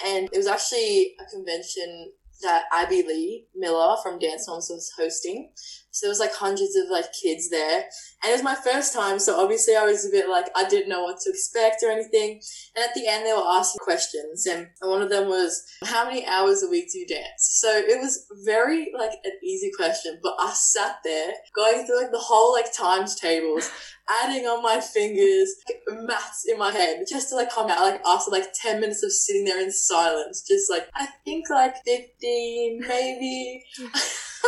and 0.04 0.28
it 0.32 0.36
was 0.36 0.46
actually 0.46 1.14
a 1.20 1.24
convention 1.30 2.12
that 2.42 2.64
Abby 2.72 3.02
Lee 3.02 3.46
Miller 3.54 3.96
from 4.02 4.18
Dance 4.18 4.48
Moms 4.48 4.68
was 4.70 4.92
hosting 4.96 5.52
So 5.94 6.06
there 6.06 6.10
was 6.10 6.18
like 6.18 6.34
hundreds 6.34 6.74
of 6.74 6.90
like 6.90 7.12
kids 7.12 7.50
there. 7.50 7.84
And 8.22 8.30
it 8.30 8.32
was 8.32 8.42
my 8.42 8.56
first 8.56 8.92
time, 8.92 9.20
so 9.20 9.40
obviously 9.40 9.76
I 9.76 9.84
was 9.84 10.04
a 10.04 10.10
bit 10.10 10.28
like, 10.28 10.46
I 10.56 10.68
didn't 10.68 10.88
know 10.88 11.04
what 11.04 11.20
to 11.20 11.30
expect 11.30 11.84
or 11.84 11.90
anything. 11.90 12.40
And 12.74 12.84
at 12.84 12.94
the 12.94 13.06
end, 13.06 13.24
they 13.24 13.32
were 13.32 13.46
asking 13.46 13.78
questions, 13.78 14.44
and 14.46 14.66
one 14.80 15.02
of 15.02 15.10
them 15.10 15.28
was, 15.28 15.64
How 15.84 16.04
many 16.04 16.26
hours 16.26 16.64
a 16.64 16.68
week 16.68 16.90
do 16.90 16.98
you 16.98 17.06
dance? 17.06 17.60
So 17.60 17.68
it 17.70 18.00
was 18.00 18.26
very 18.44 18.90
like 18.98 19.12
an 19.24 19.32
easy 19.44 19.70
question, 19.76 20.18
but 20.20 20.34
I 20.40 20.50
sat 20.52 20.96
there 21.04 21.32
going 21.54 21.86
through 21.86 22.02
like 22.02 22.10
the 22.10 22.18
whole 22.18 22.52
like 22.52 22.74
times 22.74 23.14
tables, 23.14 23.70
adding 24.08 24.46
on 24.46 24.64
my 24.64 24.80
fingers, 24.80 25.54
like, 25.68 25.82
maths 26.08 26.44
in 26.48 26.58
my 26.58 26.72
head, 26.72 27.04
just 27.08 27.28
to 27.28 27.36
like 27.36 27.52
come 27.52 27.70
out 27.70 27.80
like 27.80 28.00
after 28.04 28.32
like 28.32 28.52
10 28.52 28.80
minutes 28.80 29.04
of 29.04 29.12
sitting 29.12 29.44
there 29.44 29.62
in 29.62 29.70
silence, 29.70 30.42
just 30.42 30.68
like, 30.68 30.88
I 30.94 31.06
think 31.24 31.48
like 31.50 31.76
15, 31.84 32.80
maybe. 32.80 33.64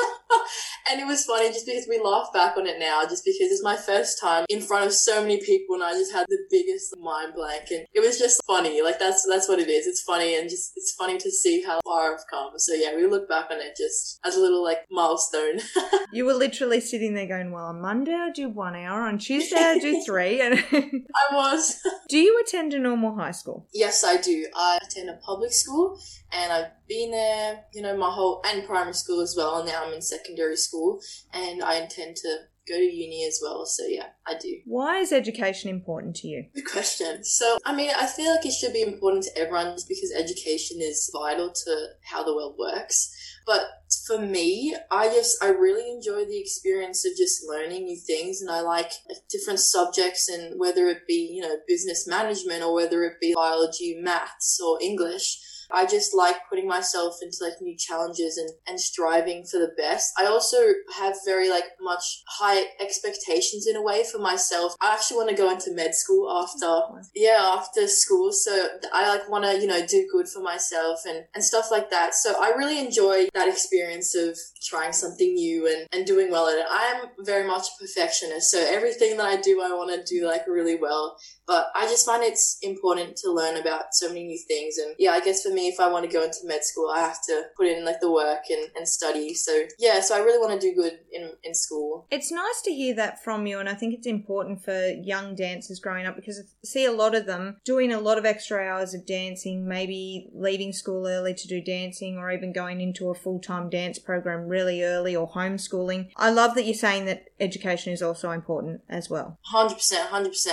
and 0.90 1.00
it 1.00 1.06
was 1.06 1.24
funny 1.24 1.48
just 1.48 1.66
because 1.66 1.86
we 1.88 2.00
laugh 2.00 2.32
back 2.32 2.56
on 2.56 2.66
it 2.66 2.78
now, 2.78 3.02
just 3.04 3.24
because 3.24 3.50
it's 3.50 3.62
my 3.62 3.76
first 3.76 4.20
time 4.20 4.44
in 4.48 4.60
front 4.60 4.86
of 4.86 4.92
so 4.92 5.22
many 5.22 5.40
people 5.40 5.74
and 5.74 5.84
I 5.84 5.92
just 5.92 6.12
had 6.12 6.26
the 6.28 6.38
biggest 6.50 6.94
mind 6.98 7.34
blank 7.34 7.64
and 7.70 7.86
it 7.94 8.00
was 8.00 8.18
just 8.18 8.40
funny. 8.46 8.82
Like 8.82 8.98
that's 8.98 9.26
that's 9.28 9.48
what 9.48 9.58
it 9.58 9.68
is. 9.68 9.86
It's 9.86 10.02
funny 10.02 10.36
and 10.36 10.48
just 10.48 10.72
it's 10.76 10.94
funny 10.98 11.18
to 11.18 11.30
see 11.30 11.62
how 11.62 11.80
far 11.84 12.14
I've 12.14 12.26
come. 12.30 12.52
So 12.58 12.74
yeah, 12.74 12.94
we 12.94 13.06
look 13.06 13.28
back 13.28 13.46
on 13.50 13.58
it 13.58 13.76
just 13.76 14.20
as 14.24 14.36
a 14.36 14.40
little 14.40 14.62
like 14.62 14.80
milestone. 14.90 15.60
you 16.12 16.24
were 16.24 16.34
literally 16.34 16.80
sitting 16.80 17.14
there 17.14 17.26
going, 17.26 17.50
Well, 17.50 17.66
on 17.66 17.80
Monday 17.80 18.14
I 18.14 18.30
do 18.30 18.48
one 18.48 18.76
hour, 18.76 19.02
on 19.02 19.18
Tuesday 19.18 19.56
I 19.56 19.78
do 19.78 20.02
three 20.04 20.40
and 20.46 20.54
I 20.54 21.34
was. 21.34 21.80
do 22.08 22.18
you 22.18 22.42
attend 22.46 22.74
a 22.74 22.78
normal 22.78 23.14
high 23.16 23.32
school? 23.32 23.66
Yes, 23.72 24.04
I 24.04 24.16
do. 24.16 24.46
I 24.54 24.78
attend 24.82 25.10
a 25.10 25.14
public 25.14 25.52
school 25.52 25.98
and 26.36 26.52
I've 26.52 26.70
been 26.88 27.10
there, 27.10 27.64
you 27.72 27.82
know, 27.82 27.96
my 27.96 28.10
whole 28.10 28.42
and 28.44 28.66
primary 28.66 28.94
school 28.94 29.20
as 29.20 29.34
well. 29.36 29.58
And 29.58 29.68
now 29.68 29.84
I'm 29.84 29.94
in 29.94 30.02
secondary 30.02 30.56
school, 30.56 31.00
and 31.32 31.62
I 31.62 31.76
intend 31.76 32.16
to 32.16 32.38
go 32.68 32.76
to 32.76 32.82
uni 32.82 33.24
as 33.26 33.40
well. 33.42 33.64
So 33.64 33.84
yeah, 33.86 34.08
I 34.26 34.34
do. 34.38 34.58
Why 34.64 34.98
is 34.98 35.12
education 35.12 35.70
important 35.70 36.16
to 36.16 36.28
you? 36.28 36.46
Good 36.54 36.70
question. 36.70 37.24
So 37.24 37.58
I 37.64 37.74
mean, 37.74 37.90
I 37.96 38.06
feel 38.06 38.30
like 38.34 38.44
it 38.44 38.52
should 38.52 38.72
be 38.72 38.82
important 38.82 39.24
to 39.24 39.38
everyone 39.38 39.72
just 39.72 39.88
because 39.88 40.12
education 40.16 40.78
is 40.80 41.10
vital 41.12 41.52
to 41.52 41.86
how 42.02 42.22
the 42.24 42.34
world 42.34 42.56
works. 42.58 43.14
But 43.46 43.62
for 44.06 44.18
me, 44.18 44.76
I 44.90 45.08
just 45.08 45.42
I 45.42 45.48
really 45.48 45.90
enjoy 45.90 46.24
the 46.24 46.40
experience 46.40 47.06
of 47.06 47.16
just 47.16 47.44
learning 47.46 47.84
new 47.84 47.96
things, 47.96 48.40
and 48.40 48.50
I 48.50 48.60
like 48.60 48.90
different 49.30 49.60
subjects, 49.60 50.28
and 50.28 50.58
whether 50.58 50.86
it 50.88 51.06
be 51.06 51.30
you 51.32 51.42
know 51.42 51.56
business 51.68 52.06
management 52.06 52.62
or 52.62 52.74
whether 52.74 53.04
it 53.04 53.20
be 53.20 53.34
biology, 53.34 53.96
maths, 54.00 54.60
or 54.60 54.78
English. 54.82 55.40
I 55.72 55.86
just 55.86 56.14
like 56.14 56.36
putting 56.48 56.68
myself 56.68 57.16
into 57.22 57.38
like 57.40 57.54
new 57.60 57.76
challenges 57.76 58.36
and, 58.36 58.50
and 58.66 58.80
striving 58.80 59.44
for 59.44 59.58
the 59.58 59.72
best. 59.76 60.12
I 60.18 60.26
also 60.26 60.58
have 60.98 61.16
very 61.24 61.50
like 61.50 61.64
much 61.80 62.22
high 62.28 62.64
expectations 62.80 63.66
in 63.66 63.76
a 63.76 63.82
way 63.82 64.04
for 64.10 64.18
myself. 64.18 64.74
I 64.80 64.92
actually 64.92 65.18
want 65.18 65.30
to 65.30 65.36
go 65.36 65.50
into 65.50 65.72
med 65.72 65.94
school 65.94 66.30
after, 66.30 66.80
yeah, 67.14 67.54
after 67.56 67.86
school. 67.86 68.32
So 68.32 68.68
I 68.92 69.08
like 69.08 69.28
want 69.28 69.44
to, 69.44 69.60
you 69.60 69.66
know, 69.66 69.86
do 69.86 70.08
good 70.12 70.28
for 70.28 70.40
myself 70.40 71.00
and, 71.06 71.24
and 71.34 71.42
stuff 71.42 71.70
like 71.70 71.90
that. 71.90 72.14
So 72.14 72.34
I 72.40 72.50
really 72.56 72.78
enjoy 72.78 73.28
that 73.34 73.48
experience 73.48 74.14
of 74.14 74.38
trying 74.62 74.92
something 74.92 75.34
new 75.34 75.66
and, 75.66 75.86
and 75.92 76.06
doing 76.06 76.30
well 76.30 76.48
at 76.48 76.58
it. 76.58 76.66
I 76.70 76.94
am 76.96 77.24
very 77.24 77.46
much 77.46 77.66
a 77.68 77.82
perfectionist. 77.82 78.50
So 78.50 78.58
everything 78.58 79.16
that 79.16 79.26
I 79.26 79.40
do, 79.40 79.62
I 79.62 79.68
want 79.68 79.90
to 79.90 80.14
do 80.14 80.26
like 80.26 80.46
really 80.46 80.76
well. 80.76 81.16
But 81.46 81.68
I 81.74 81.86
just 81.86 82.04
find 82.04 82.22
it's 82.22 82.58
important 82.62 83.16
to 83.18 83.30
learn 83.30 83.56
about 83.56 83.92
so 83.92 84.08
many 84.08 84.24
new 84.24 84.38
things. 84.48 84.78
And 84.78 84.94
yeah, 84.98 85.12
I 85.12 85.20
guess 85.20 85.42
for 85.42 85.54
me, 85.56 85.68
if 85.68 85.80
I 85.80 85.88
want 85.88 86.04
to 86.04 86.12
go 86.12 86.22
into 86.22 86.38
med 86.44 86.64
school, 86.64 86.90
I 86.94 87.00
have 87.00 87.20
to 87.24 87.44
put 87.56 87.66
in 87.66 87.84
like 87.84 88.00
the 88.00 88.12
work 88.12 88.44
and, 88.50 88.70
and 88.76 88.88
study. 88.88 89.34
So 89.34 89.64
yeah, 89.78 90.00
so 90.00 90.14
I 90.14 90.18
really 90.18 90.38
want 90.38 90.60
to 90.60 90.70
do 90.70 90.74
good 90.74 90.98
in, 91.12 91.32
in 91.42 91.54
school. 91.54 92.06
It's 92.10 92.30
nice 92.30 92.60
to 92.62 92.72
hear 92.72 92.94
that 92.94 93.24
from 93.24 93.46
you. 93.46 93.58
And 93.58 93.68
I 93.68 93.74
think 93.74 93.94
it's 93.94 94.06
important 94.06 94.62
for 94.62 94.88
young 94.88 95.34
dancers 95.34 95.80
growing 95.80 96.06
up 96.06 96.14
because 96.14 96.38
I 96.38 96.42
see 96.64 96.84
a 96.84 96.92
lot 96.92 97.14
of 97.14 97.26
them 97.26 97.56
doing 97.64 97.92
a 97.92 98.00
lot 98.00 98.18
of 98.18 98.26
extra 98.26 98.62
hours 98.62 98.94
of 98.94 99.06
dancing, 99.06 99.66
maybe 99.66 100.28
leaving 100.34 100.72
school 100.72 101.06
early 101.06 101.34
to 101.34 101.48
do 101.48 101.60
dancing 101.60 102.18
or 102.18 102.30
even 102.30 102.52
going 102.52 102.80
into 102.80 103.08
a 103.08 103.14
full 103.14 103.40
time 103.40 103.70
dance 103.70 103.98
program 103.98 104.46
really 104.46 104.84
early 104.84 105.16
or 105.16 105.30
homeschooling. 105.30 106.10
I 106.16 106.30
love 106.30 106.54
that 106.54 106.66
you're 106.66 106.74
saying 106.74 107.06
that 107.06 107.24
education 107.40 107.92
is 107.92 108.02
also 108.02 108.30
important 108.30 108.82
as 108.88 109.10
well. 109.10 109.38
100%, 109.52 109.76
100%. 110.08 110.46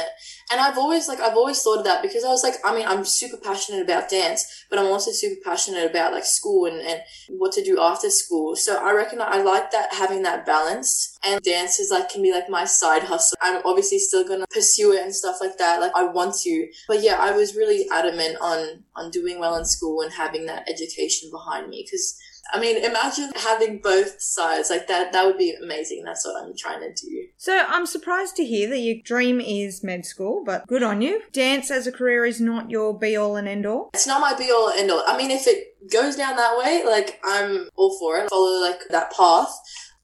And 0.51 0.61
I've 0.61 0.77
always 0.77 1.07
like 1.07 1.19
I've 1.19 1.37
always 1.37 1.61
thought 1.61 1.79
of 1.79 1.85
that 1.85 2.01
because 2.01 2.23
I 2.23 2.29
was 2.29 2.43
like 2.43 2.55
I 2.63 2.75
mean 2.75 2.87
I'm 2.87 3.05
super 3.05 3.37
passionate 3.37 3.81
about 3.81 4.09
dance, 4.09 4.65
but 4.69 4.79
I'm 4.79 4.87
also 4.93 5.11
super 5.11 5.41
passionate 5.43 5.89
about 5.89 6.13
like 6.13 6.25
school 6.25 6.65
and, 6.65 6.79
and 6.81 7.01
what 7.29 7.51
to 7.53 7.63
do 7.63 7.79
after 7.79 8.09
school. 8.09 8.55
So 8.55 8.77
I 8.83 8.93
reckon 8.93 9.21
I 9.21 9.41
like 9.41 9.71
that 9.71 9.93
having 9.93 10.23
that 10.23 10.45
balance 10.45 11.17
and 11.25 11.41
dance 11.41 11.79
is 11.79 11.91
like 11.91 12.09
can 12.09 12.21
be 12.21 12.31
like 12.31 12.49
my 12.49 12.65
side 12.65 13.03
hustle. 13.03 13.37
I'm 13.41 13.61
obviously 13.65 13.99
still 13.99 14.27
gonna 14.27 14.47
pursue 14.47 14.93
it 14.93 15.03
and 15.03 15.13
stuff 15.13 15.37
like 15.41 15.57
that. 15.57 15.81
Like 15.81 15.91
I 15.95 16.03
want 16.05 16.35
to. 16.43 16.67
But 16.87 17.01
yeah, 17.01 17.17
I 17.19 17.31
was 17.31 17.55
really 17.55 17.87
adamant 17.91 18.37
on 18.41 18.83
on 18.95 19.11
doing 19.11 19.39
well 19.39 19.55
in 19.55 19.65
school 19.65 20.01
and 20.01 20.13
having 20.13 20.45
that 20.45 20.69
education 20.69 21.29
behind 21.31 21.69
me 21.69 21.85
because 21.85 22.17
I 22.53 22.59
mean, 22.59 22.77
imagine 22.83 23.31
having 23.35 23.79
both 23.79 24.21
sides 24.21 24.69
like 24.69 24.87
that. 24.87 25.11
That 25.11 25.25
would 25.25 25.39
be 25.39 25.55
amazing. 25.61 26.03
That's 26.03 26.23
what 26.23 26.41
I'm 26.41 26.55
trying 26.55 26.81
to 26.81 26.93
do. 26.93 27.25
So 27.37 27.65
I'm 27.67 27.87
surprised 27.87 28.35
to 28.35 28.45
hear 28.45 28.69
that 28.69 28.77
your 28.77 28.97
dream 29.03 29.41
is 29.41 29.83
med 29.83 30.05
school, 30.05 30.43
but 30.45 30.67
good 30.67 30.83
on 30.83 31.01
you. 31.01 31.23
Dance 31.31 31.71
as 31.71 31.87
a 31.87 31.91
career 31.91 32.25
is 32.25 32.39
not 32.39 32.69
your 32.69 32.97
be 32.97 33.15
all 33.15 33.37
and 33.37 33.47
end 33.47 33.65
all. 33.65 33.89
It's 33.95 34.05
not 34.05 34.21
my 34.21 34.35
be 34.37 34.51
all 34.51 34.69
and 34.69 34.81
end 34.81 34.91
all. 34.91 35.03
I 35.07 35.17
mean, 35.17 35.31
if 35.31 35.47
it 35.47 35.91
goes 35.91 36.15
down 36.15 36.35
that 36.35 36.57
way, 36.57 36.83
like 36.85 37.19
I'm 37.23 37.69
all 37.75 37.97
for 37.97 38.17
it. 38.17 38.29
Follow 38.29 38.61
like 38.61 38.81
that 38.89 39.11
path. 39.11 39.49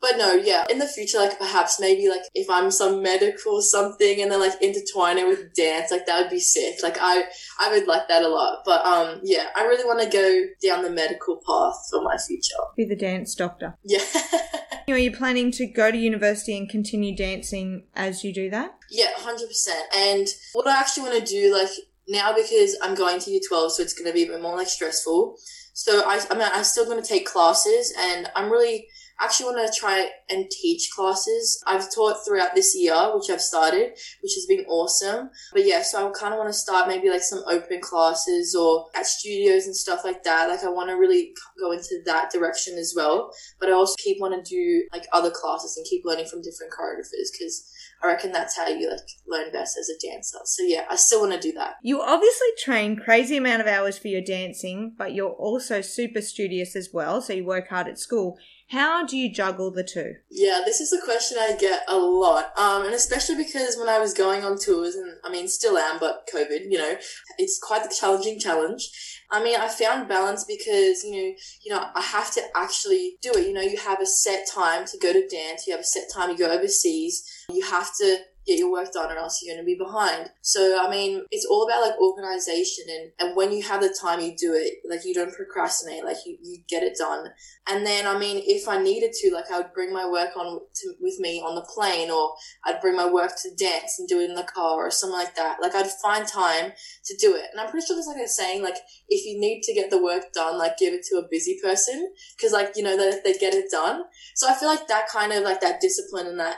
But 0.02 0.18
no, 0.18 0.34
yeah, 0.34 0.66
in 0.70 0.80
the 0.80 0.88
future, 0.88 1.18
like 1.18 1.38
perhaps 1.38 1.80
maybe 1.80 2.08
like 2.08 2.22
if 2.34 2.50
I'm 2.50 2.72
some 2.72 3.04
medical 3.04 3.62
something 3.62 4.22
and 4.22 4.32
then 4.32 4.40
like 4.40 4.62
intertwine 4.62 5.18
it 5.18 5.28
with 5.28 5.54
dance, 5.54 5.92
like 5.92 6.06
that 6.06 6.22
would 6.22 6.30
be 6.30 6.40
sick. 6.40 6.82
Like 6.82 6.98
I, 7.02 7.24
I 7.60 7.70
would 7.72 7.88
like 7.88 8.08
that 8.08 8.24
a 8.24 8.30
lot. 8.30 8.60
But 8.66 8.86
um, 8.86 9.20
yeah, 9.24 9.48
I 9.56 9.64
really 9.64 9.86
want 9.86 10.02
to 10.02 10.10
go 10.10 10.46
down 10.66 10.84
the 10.84 10.90
medical 10.90 11.38
path 11.38 11.76
for 11.90 12.02
my 12.02 12.18
future. 12.18 12.56
Be 12.78 12.86
the 12.86 12.96
dance 12.96 13.36
doctor. 13.36 13.76
Yeah. 13.84 14.04
Are 14.88 14.98
you 14.98 15.12
planning 15.12 15.52
to 15.52 15.68
go 15.68 15.92
to 15.92 15.98
university 15.98 16.58
and 16.58 16.68
continue 16.68 17.16
dancing 17.16 17.84
as 17.96 18.24
you 18.24 18.34
do 18.34 18.50
that? 18.50 18.76
Yeah, 18.90 19.10
hundred 19.18 19.48
percent. 19.48 19.84
And 19.96 20.28
what 20.54 20.68
I 20.68 20.80
actually 20.80 21.10
want 21.10 21.26
to 21.26 21.32
do, 21.32 21.54
like 21.54 21.70
now, 22.08 22.34
because 22.34 22.76
I'm 22.82 22.96
going 22.96 23.20
to 23.20 23.32
year 23.32 23.42
twelve, 23.48 23.74
so 23.74 23.84
it's 23.84 23.94
going 23.94 24.08
to 24.08 24.14
be 24.14 24.24
a 24.24 24.28
bit 24.28 24.42
more 24.42 24.56
like 24.56 24.68
stressful. 24.68 25.38
So 25.74 26.02
I, 26.06 26.20
I 26.32 26.36
mean, 26.36 26.48
I'm 26.52 26.64
still 26.64 26.86
going 26.86 27.02
to 27.02 27.08
take 27.08 27.28
classes, 27.28 27.94
and 28.00 28.32
I'm 28.36 28.52
really 28.52 28.88
actually 29.22 29.54
want 29.54 29.74
to 29.74 29.80
try 29.80 30.10
and 30.30 30.50
teach 30.50 30.90
classes. 30.96 31.62
I've 31.68 31.94
taught 31.94 32.26
throughout 32.26 32.56
this 32.56 32.76
year, 32.76 32.96
which 33.14 33.30
I've 33.30 33.42
started, 33.42 33.92
which 34.22 34.34
has 34.36 34.46
been 34.48 34.66
awesome. 34.68 35.30
But 35.54 35.66
yeah, 35.66 35.82
so 35.82 36.08
I 36.08 36.12
kind 36.12 36.34
of 36.34 36.38
want 36.38 36.50
to 36.50 36.54
start 36.54 36.88
maybe 36.88 37.10
like 37.10 37.22
some 37.22 37.44
open 37.48 37.82
classes 37.82 38.56
or 38.56 38.88
at 38.96 39.06
studios 39.06 39.66
and 39.66 39.76
stuff 39.76 40.02
like 40.04 40.24
that. 40.24 40.50
Like 40.50 40.64
I 40.64 40.70
want 40.70 40.90
to 40.90 40.96
really 40.96 41.34
go 41.60 41.72
into 41.72 42.02
that 42.06 42.32
direction 42.32 42.78
as 42.78 42.94
well. 42.96 43.32
But 43.60 43.70
I 43.70 43.74
also 43.74 43.96
keep 43.98 44.20
want 44.20 44.34
to 44.34 44.50
do 44.50 44.84
like 44.94 45.06
other 45.12 45.32
classes 45.32 45.76
and 45.78 45.86
keep 45.86 46.04
learning 46.06 46.28
from 46.28 46.42
different 46.42 46.72
choreographers 46.72 47.32
because 47.32 47.70
I 48.02 48.08
reckon 48.08 48.32
that's 48.32 48.56
how 48.56 48.68
you 48.68 48.90
like 48.90 49.08
learn 49.28 49.52
best 49.52 49.78
as 49.78 49.90
a 49.90 50.00
dancer. 50.00 50.38
So 50.46 50.64
yeah, 50.64 50.86
I 50.90 50.96
still 50.96 51.22
want 51.22 51.34
to 51.34 51.40
do 51.40 51.52
that. 51.54 51.76
You 51.84 52.02
obviously 52.02 52.48
train 52.58 52.96
crazy 52.96 53.38
amount 53.38 53.62
of 53.62 53.68
hours 53.68 53.98
for 53.98 54.08
your 54.08 54.22
dancing, 54.22 54.94
but 54.98 55.14
you're 55.14 55.32
also 55.32 55.82
super 55.82 56.22
studious 56.22 56.76
as 56.76 56.90
well. 56.94 57.22
So 57.22 57.34
you 57.34 57.46
work 57.46 57.68
hard 57.70 57.88
at 57.88 58.00
school. 58.00 58.38
How 58.70 59.04
do 59.04 59.18
you 59.18 59.34
juggle 59.34 59.72
the 59.72 59.84
two? 59.84 60.14
Yeah, 60.30 60.62
this 60.64 60.80
is 60.80 60.94
a 60.94 61.04
question 61.04 61.40
I 61.40 61.56
get 61.60 61.84
a 61.88 61.98
lot. 61.98 62.52
Um, 62.56 62.86
and 62.86 62.94
especially 62.94 63.36
because 63.36 63.78
when 63.78 63.90
I 63.90 63.98
was 63.98 64.14
going 64.14 64.44
on 64.44 64.60
tours, 64.60 64.94
and 64.94 65.18
I 65.24 65.32
mean, 65.32 65.48
still 65.48 65.76
am, 65.76 66.00
but 66.00 66.30
COVID, 66.32 66.70
you 66.70 66.78
know, 66.78 66.96
it's 67.40 67.58
quite 67.58 67.84
the 67.84 67.96
challenging 68.00 68.40
challenge. 68.40 68.88
I 69.32 69.44
mean, 69.44 69.60
I 69.60 69.68
found 69.70 70.08
balance 70.08 70.44
because, 70.44 71.04
you 71.04 71.12
know, 71.12 71.34
you 71.66 71.74
know, 71.74 71.84
I 71.96 72.02
have 72.02 72.32
to 72.36 72.42
actually 72.56 73.18
do 73.24 73.32
it. 73.34 73.48
You 73.48 73.54
know, 73.54 73.62
you 73.62 73.78
have 73.78 74.02
a 74.02 74.06
set 74.06 74.46
time 74.54 74.86
to 74.86 74.98
go 75.00 75.14
to 75.14 75.28
dance, 75.28 75.66
you 75.66 75.74
have 75.74 75.82
a 75.82 75.84
set 75.84 76.04
time 76.14 76.30
you 76.30 76.38
go 76.38 76.52
overseas, 76.52 77.24
you 77.52 77.64
have 77.66 77.90
to 77.98 78.18
get 78.50 78.58
your 78.60 78.72
work 78.72 78.92
done 78.92 79.12
or 79.12 79.18
else 79.18 79.42
you're 79.42 79.56
going 79.56 79.64
to 79.64 79.66
be 79.66 79.78
behind. 79.78 80.30
So, 80.42 80.84
I 80.84 80.90
mean, 80.90 81.24
it's 81.30 81.46
all 81.46 81.68
about 81.68 81.82
like 81.82 82.00
organization 82.02 82.86
and, 82.90 83.12
and 83.20 83.38
when 83.38 83.52
you 83.52 83.62
have 83.64 83.82
the 83.82 83.96
time, 84.02 84.20
you 84.20 84.36
do 84.36 84.54
it. 84.54 84.80
Like 84.90 85.06
you 85.06 85.14
don't 85.14 85.34
procrastinate, 85.34 86.04
like 86.04 86.18
you, 86.26 86.38
you 86.42 86.58
get 86.68 86.82
it 86.82 86.98
done. 86.98 87.28
And 87.68 87.86
then, 87.86 88.08
I 88.08 88.18
mean, 88.18 88.42
if 88.44 88.68
I 88.68 88.82
needed 88.82 89.12
to, 89.22 89.32
like 89.32 89.52
I 89.52 89.58
would 89.58 89.74
bring 89.74 89.94
my 89.94 90.10
work 90.10 90.36
on 90.36 90.60
to, 90.76 90.94
with 91.00 91.20
me 91.20 91.42
on 91.42 91.54
the 91.54 91.62
plane 91.62 92.10
or 92.10 92.34
I'd 92.66 92.82
bring 92.82 92.96
my 92.96 93.08
work 93.08 93.34
to 93.44 93.56
dance 93.56 94.00
and 94.00 94.08
do 94.08 94.20
it 94.20 94.30
in 94.30 94.36
the 94.36 94.44
car 94.44 94.88
or 94.88 94.92
something 94.92 95.18
like 95.18 95.36
that. 95.36 95.58
Like 95.62 95.76
I'd 95.76 95.92
find 96.02 96.28
time 96.28 96.72
to 97.06 97.18
do 97.18 97.36
it. 97.36 97.46
And 97.52 97.62
I'm 97.62 97.70
pretty 97.70 97.86
sure 97.86 97.96
there's 97.96 98.08
like 98.08 98.18
a 98.18 98.28
saying, 98.28 98.64
like, 98.64 98.78
if 99.08 99.26
you 99.26 99.40
need 99.40 99.62
to 99.64 99.74
get 99.74 99.92
the 99.92 100.02
work 100.02 100.34
done, 100.34 100.58
like 100.58 100.78
give 100.78 100.94
it 100.94 101.06
to 101.12 101.18
a 101.18 101.28
busy 101.30 101.60
person. 101.62 102.12
Cause 102.42 102.52
like, 102.52 102.72
you 102.76 102.84
know, 102.84 102.98
that 102.98 103.24
they 103.24 103.34
get 103.34 103.54
it 103.54 103.70
done. 103.70 104.04
So 104.34 104.50
I 104.50 104.56
feel 104.56 104.70
like 104.70 104.88
that 104.88 105.08
kind 105.08 105.32
of 105.34 105.44
like 105.44 105.62
that 105.62 105.82
discipline 105.82 106.26
and 106.26 106.40
that 106.40 106.58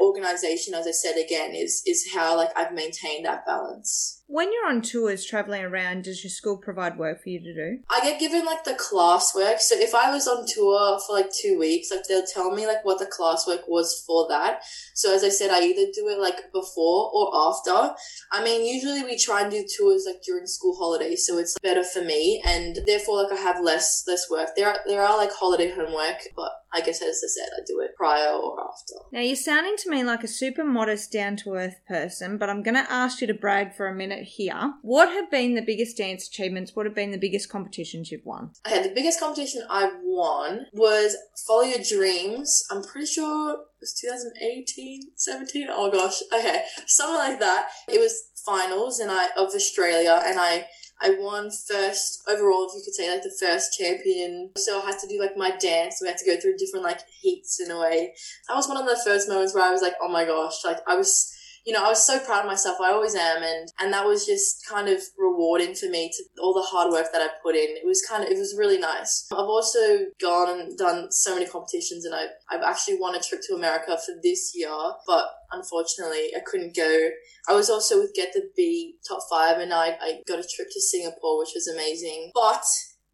organization, 0.00 0.74
as 0.74 0.86
I 0.86 0.92
said 0.92 1.16
again, 1.16 1.54
is 1.54 1.82
is 1.86 2.10
how 2.14 2.36
like 2.36 2.50
I've 2.56 2.72
maintained 2.72 3.24
that 3.24 3.46
balance. 3.46 4.22
When 4.26 4.50
you're 4.52 4.68
on 4.68 4.80
tours 4.80 5.26
traveling 5.26 5.62
around, 5.62 6.04
does 6.04 6.24
your 6.24 6.30
school 6.30 6.56
provide 6.56 6.96
work 6.96 7.22
for 7.22 7.28
you 7.28 7.40
to 7.40 7.54
do? 7.54 7.78
I 7.90 8.00
get 8.00 8.18
given 8.18 8.46
like 8.46 8.64
the 8.64 8.72
classwork. 8.72 9.58
So 9.58 9.74
if 9.76 9.94
I 9.94 10.10
was 10.10 10.26
on 10.26 10.46
tour 10.46 10.98
for 11.06 11.12
like 11.12 11.30
two 11.30 11.58
weeks, 11.58 11.90
like 11.90 12.04
they'll 12.08 12.24
tell 12.24 12.54
me 12.54 12.66
like 12.66 12.84
what 12.84 12.98
the 12.98 13.06
classwork 13.06 13.68
was 13.68 14.02
for 14.06 14.26
that. 14.28 14.62
So 14.94 15.14
as 15.14 15.22
I 15.22 15.28
said, 15.28 15.50
I 15.50 15.60
either 15.62 15.92
do 15.92 16.08
it 16.08 16.18
like 16.18 16.50
before 16.52 17.10
or 17.12 17.30
after. 17.34 17.94
I 18.32 18.42
mean, 18.42 18.64
usually 18.66 19.02
we 19.02 19.18
try 19.18 19.42
and 19.42 19.50
do 19.50 19.66
tours 19.76 20.04
like 20.06 20.22
during 20.22 20.46
school 20.46 20.76
holidays, 20.76 21.26
so 21.26 21.38
it's 21.38 21.58
better 21.58 21.84
for 21.84 22.02
me, 22.02 22.42
and 22.46 22.78
therefore 22.86 23.22
like 23.22 23.32
I 23.32 23.40
have 23.42 23.62
less 23.62 24.04
less 24.06 24.30
work. 24.30 24.50
There 24.56 24.68
are 24.68 24.78
there 24.86 25.02
are 25.02 25.16
like 25.18 25.32
holiday 25.32 25.70
homework, 25.70 26.20
but 26.34 26.52
I 26.74 26.80
guess 26.80 27.02
as 27.02 27.22
I 27.24 27.28
said, 27.28 27.50
I 27.56 27.60
do 27.66 27.80
it 27.80 27.94
prior 27.96 28.30
or 28.30 28.58
after. 28.60 28.94
Now, 29.12 29.20
you're 29.20 29.36
sounding 29.36 29.76
to 29.78 29.90
me 29.90 30.02
like 30.04 30.24
a 30.24 30.28
super 30.28 30.64
modest, 30.64 31.12
down 31.12 31.36
to 31.36 31.54
earth 31.54 31.80
person, 31.86 32.38
but 32.38 32.48
I'm 32.48 32.62
going 32.62 32.74
to 32.74 32.90
ask 32.90 33.20
you 33.20 33.26
to 33.26 33.34
brag 33.34 33.74
for 33.74 33.86
a 33.86 33.94
minute 33.94 34.24
here. 34.24 34.74
What 34.82 35.10
have 35.10 35.30
been 35.30 35.54
the 35.54 35.62
biggest 35.62 35.96
dance 35.96 36.26
achievements? 36.26 36.74
What 36.74 36.86
have 36.86 36.94
been 36.94 37.10
the 37.10 37.18
biggest 37.18 37.50
competitions 37.50 38.10
you've 38.10 38.24
won? 38.24 38.50
Okay, 38.66 38.82
the 38.82 38.94
biggest 38.94 39.20
competition 39.20 39.62
I 39.68 39.90
won 40.02 40.66
was 40.72 41.16
Follow 41.46 41.62
Your 41.62 41.80
Dreams. 41.86 42.64
I'm 42.70 42.82
pretty 42.82 43.06
sure 43.06 43.52
it 43.52 43.58
was 43.80 43.94
2018, 44.00 45.10
17. 45.16 45.66
Oh 45.70 45.90
gosh. 45.90 46.22
Okay, 46.32 46.62
something 46.86 47.16
like 47.16 47.40
that. 47.40 47.68
It 47.88 48.00
was 48.00 48.22
finals 48.44 48.98
and 48.98 49.10
I 49.10 49.28
of 49.36 49.54
Australia 49.54 50.22
and 50.24 50.38
I 50.38 50.66
I 51.02 51.16
won 51.18 51.50
first 51.50 52.22
overall, 52.28 52.68
if 52.68 52.76
you 52.76 52.82
could 52.84 52.94
say, 52.94 53.10
like 53.10 53.22
the 53.22 53.36
first 53.38 53.76
champion. 53.76 54.50
So 54.56 54.80
I 54.80 54.86
had 54.86 54.98
to 55.00 55.08
do 55.08 55.18
like 55.18 55.36
my 55.36 55.50
dance. 55.50 55.98
So 55.98 56.04
we 56.04 56.08
had 56.08 56.18
to 56.18 56.26
go 56.26 56.40
through 56.40 56.56
different 56.56 56.84
like 56.84 57.00
heats 57.20 57.60
in 57.60 57.70
a 57.70 57.80
way. 57.80 58.14
That 58.48 58.54
was 58.54 58.68
one 58.68 58.76
of 58.76 58.86
the 58.86 59.00
first 59.04 59.28
moments 59.28 59.54
where 59.54 59.64
I 59.64 59.72
was 59.72 59.82
like, 59.82 59.94
oh 60.00 60.08
my 60.08 60.24
gosh, 60.24 60.64
like 60.64 60.78
I 60.86 60.96
was 60.96 61.31
you 61.64 61.72
know, 61.72 61.84
I 61.84 61.88
was 61.88 62.04
so 62.06 62.18
proud 62.18 62.40
of 62.40 62.46
myself. 62.46 62.78
I 62.80 62.90
always 62.90 63.14
am. 63.14 63.42
And, 63.42 63.68
and 63.80 63.92
that 63.92 64.04
was 64.04 64.26
just 64.26 64.66
kind 64.68 64.88
of 64.88 65.00
rewarding 65.16 65.74
for 65.74 65.86
me 65.86 66.10
to 66.10 66.42
all 66.42 66.54
the 66.54 66.62
hard 66.62 66.90
work 66.90 67.06
that 67.12 67.22
I 67.22 67.28
put 67.42 67.54
in. 67.54 67.76
It 67.76 67.86
was 67.86 68.02
kind 68.08 68.24
of, 68.24 68.30
it 68.30 68.38
was 68.38 68.56
really 68.58 68.78
nice. 68.78 69.26
I've 69.32 69.38
also 69.38 70.06
gone 70.20 70.60
and 70.60 70.76
done 70.76 71.12
so 71.12 71.34
many 71.34 71.46
competitions 71.46 72.04
and 72.04 72.14
I, 72.14 72.26
I've 72.50 72.62
actually 72.62 72.98
won 72.98 73.14
a 73.14 73.20
trip 73.20 73.40
to 73.48 73.54
America 73.54 73.96
for 74.04 74.14
this 74.22 74.52
year, 74.54 74.76
but 75.06 75.26
unfortunately 75.52 76.30
I 76.36 76.40
couldn't 76.44 76.74
go. 76.74 77.10
I 77.48 77.54
was 77.54 77.70
also 77.70 78.00
with 78.00 78.14
Get 78.14 78.32
the 78.32 78.50
Beat 78.56 78.96
top 79.06 79.20
five 79.30 79.58
and 79.58 79.72
I, 79.72 79.96
I 80.00 80.20
got 80.26 80.40
a 80.40 80.48
trip 80.56 80.68
to 80.72 80.80
Singapore, 80.80 81.38
which 81.38 81.52
was 81.54 81.68
amazing. 81.68 82.32
But 82.34 82.64